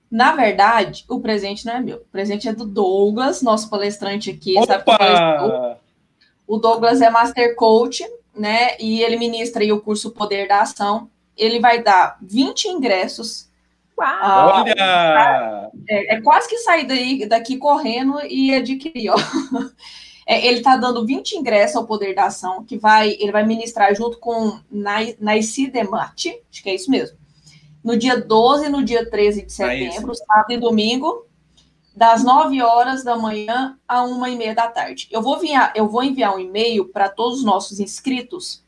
[0.09, 1.97] Na verdade, o presente não é meu.
[1.97, 4.55] O presente é do Douglas, nosso palestrante aqui.
[4.57, 5.77] Opa!
[6.47, 8.03] o Douglas é Master Coach,
[8.39, 8.77] né?
[8.79, 11.09] E ele ministra aí o curso Poder da Ação.
[11.35, 13.49] Ele vai dar 20 ingressos.
[13.97, 14.61] Uau!
[14.61, 15.69] Olha!
[15.87, 19.17] É, é, quase que sair daí, daqui correndo e adquirir, ó.
[20.31, 23.95] É, ele está dando 20 ingressos ao Poder da Ação, que vai, ele vai ministrar
[23.95, 27.17] junto com Naisi Demate, acho que é isso mesmo.
[27.83, 31.25] No dia 12 e no dia 13 de setembro, sábado e domingo,
[31.95, 35.07] das 9 horas da manhã a 1 e meia da tarde.
[35.11, 38.63] Eu vou enviar, eu vou enviar um e-mail para todos os nossos inscritos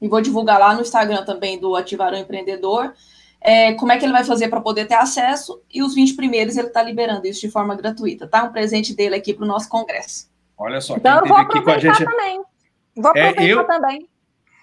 [0.00, 2.94] e vou divulgar lá no Instagram também do Ativarão Empreendedor.
[3.40, 5.62] É, como é que ele vai fazer para poder ter acesso?
[5.72, 8.44] E os 20 primeiros ele está liberando isso de forma gratuita, tá?
[8.44, 10.30] Um presente dele aqui para o nosso congresso.
[10.56, 12.04] Olha só, então eu vou aproveitar gente...
[12.04, 12.42] também.
[12.96, 13.66] Vou é, aproveitar é, eu...
[13.66, 14.08] também.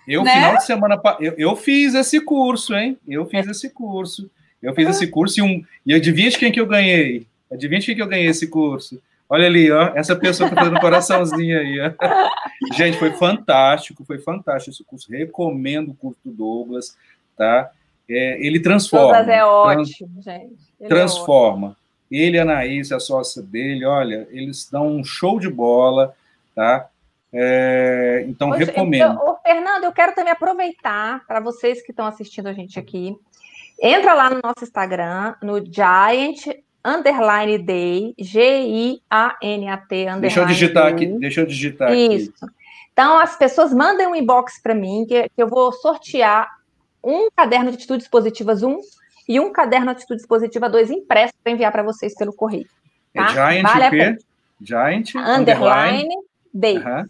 [0.08, 0.34] Eu, né?
[0.34, 2.98] final de semana, eu, eu, fiz esse curso, hein?
[3.08, 4.32] Eu fiz esse curso.
[4.62, 7.28] Eu fiz esse curso e, um, e adivinha de quem que eu ganhei?
[7.52, 9.02] Adivinha que eu ganhei esse curso?
[9.30, 11.92] Olha ali, ó, essa pessoa tá fazendo coraçãozinho aí, ó.
[12.76, 15.12] Gente, foi fantástico, foi fantástico esse curso.
[15.12, 16.98] Recomendo o curso do Douglas,
[17.38, 17.72] tá?
[18.10, 19.18] É, ele transforma.
[19.18, 20.60] Douglas é ótimo, trans, gente.
[20.80, 21.68] Ele transforma.
[21.68, 21.82] É ótimo.
[22.12, 26.14] Ele a Anaís, a sócia dele, olha, eles dão um show de bola,
[26.54, 26.90] tá?
[27.34, 29.14] É, então, recomendo.
[29.14, 33.16] Então, Fernando, eu quero também aproveitar para vocês que estão assistindo a gente aqui.
[33.82, 36.48] Entra lá no nosso Instagram, no Giant
[36.84, 40.94] underline day, G-I-A-N-A-T, underline Deixa eu digitar day.
[40.94, 42.32] aqui, deixa eu digitar Isso.
[42.42, 42.54] Aqui.
[42.94, 46.48] Então, as pessoas mandem um inbox para mim, que, que, eu vou sortear
[47.04, 48.78] um caderno de atitudes positivas 1
[49.28, 52.68] e um caderno de atitudes positivas 2 impresso para enviar para vocês pelo correio.
[53.14, 53.28] É tá?
[53.28, 54.18] É Giant vale P,
[54.62, 56.16] Giant, underline, underline
[56.54, 56.78] day.
[56.78, 57.06] Uh -huh.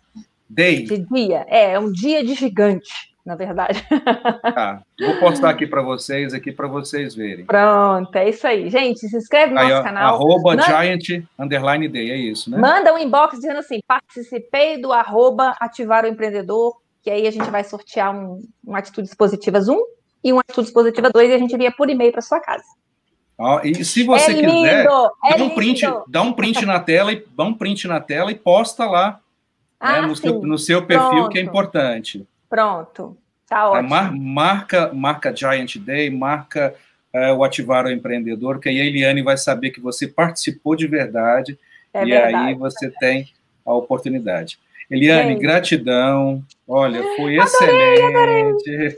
[0.49, 0.83] Day.
[0.83, 1.45] De dia.
[1.47, 3.85] É, é um dia de gigante na verdade.
[4.53, 7.45] Tá, vou postar aqui para vocês, aqui para vocês verem.
[7.45, 8.69] Pronto, é isso aí.
[8.69, 10.15] Gente, se inscreve no aí, nosso ó, canal.
[10.15, 12.57] Arroba manda, Giant Underline Day, é isso, né?
[12.57, 17.49] Manda um inbox dizendo assim, participei do arroba ativar o empreendedor, que aí a gente
[17.49, 19.77] vai sortear um, um Atitudes Positivas 1
[20.23, 22.63] e um Atitudes Positivas 2 e a gente envia por e-mail para sua casa.
[23.63, 27.11] E se você é quiser, lindo, é dá um print, dá um print na tela
[27.11, 29.17] e dá um print na tela e posta lá né,
[29.79, 31.29] ah, né, no, seu, no, seu, perfil, Pronto.
[31.29, 32.27] que é importante.
[32.51, 33.89] Pronto, tá ótimo.
[33.89, 36.75] Mar, marca, marca Giant Day, marca
[37.13, 40.85] é, o Ativar o Empreendedor, que aí a Eliane vai saber que você participou de
[40.85, 41.57] verdade
[41.93, 42.35] é e verdade.
[42.35, 43.29] aí você tem
[43.65, 44.59] a oportunidade.
[44.89, 46.43] Eliane, gratidão.
[46.67, 48.01] Olha, foi excelente.
[48.03, 48.97] Adorei.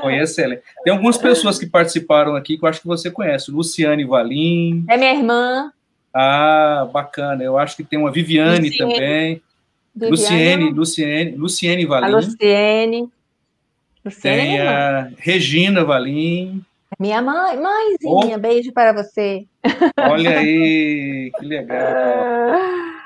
[0.00, 0.62] Foi excelente.
[0.84, 3.50] Tem algumas pessoas que participaram aqui que eu acho que você conhece.
[3.50, 4.84] Luciane Valim.
[4.88, 5.72] É minha irmã.
[6.14, 7.42] Ah, bacana.
[7.42, 9.42] Eu acho que tem uma Viviane também.
[10.06, 12.06] Luciene, Luciene, Luciene Valim.
[12.06, 13.08] A Luciene.
[14.04, 16.62] Luciene Tem é a Regina Valim.
[16.98, 18.38] Minha mãe, mãezinha, oh.
[18.38, 19.46] beijo para você.
[19.98, 21.78] Olha aí, que legal.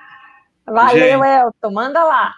[0.66, 1.26] Valeu, Gente.
[1.26, 2.34] Elton, manda lá.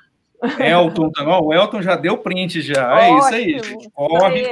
[0.60, 3.00] Elton também, o Elton já deu print já.
[3.00, 3.90] É isso aí, gente.
[3.90, 4.44] Corre,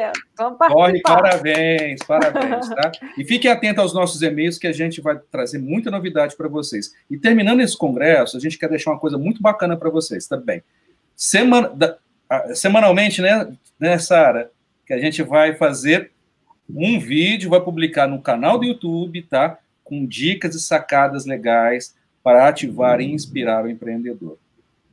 [0.69, 2.93] corre, parabéns, parabéns, tá?
[3.17, 6.93] E fiquem atentos aos nossos e-mails que a gente vai trazer muita novidade para vocês.
[7.11, 10.63] E terminando esse congresso, a gente quer deixar uma coisa muito bacana para vocês também.
[11.17, 11.97] Semana, da,
[12.55, 14.51] semanalmente, né, né, Sara,
[14.87, 16.11] que a gente vai fazer
[16.69, 19.59] um vídeo, vai publicar no canal do YouTube, tá?
[19.85, 24.39] Com dicas e sacadas legais para ativar e inspirar o empreendedor.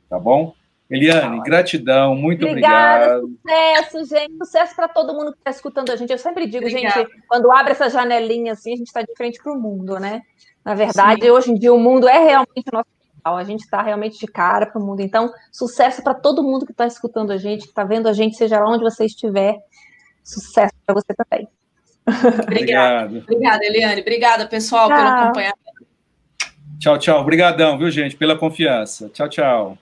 [0.08, 0.54] Tá bom?
[0.90, 3.80] Eliane, tá gratidão, muito Obrigada, obrigado.
[3.86, 4.36] Sucesso, gente.
[4.38, 6.10] Sucesso para todo mundo que está escutando a gente.
[6.10, 7.00] Eu sempre digo, Obrigada.
[7.00, 10.22] gente, quando abre essa janelinha assim, a gente está de frente para o mundo, né?
[10.64, 11.30] Na verdade, Sim.
[11.30, 12.88] hoje em dia o mundo é realmente nosso
[13.22, 15.00] a gente está realmente de cara para o mundo.
[15.00, 18.36] Então, sucesso para todo mundo que está escutando a gente, que está vendo a gente,
[18.36, 19.58] seja lá onde você estiver.
[20.24, 21.48] Sucesso para você também.
[22.42, 23.18] Obrigada.
[23.18, 24.00] Obrigada, Eliane.
[24.00, 24.96] Obrigada, pessoal, tchau.
[24.96, 25.60] pelo acompanhamento.
[26.78, 27.20] Tchau, tchau.
[27.20, 29.10] Obrigadão, viu, gente, pela confiança.
[29.10, 29.78] Tchau, tchau.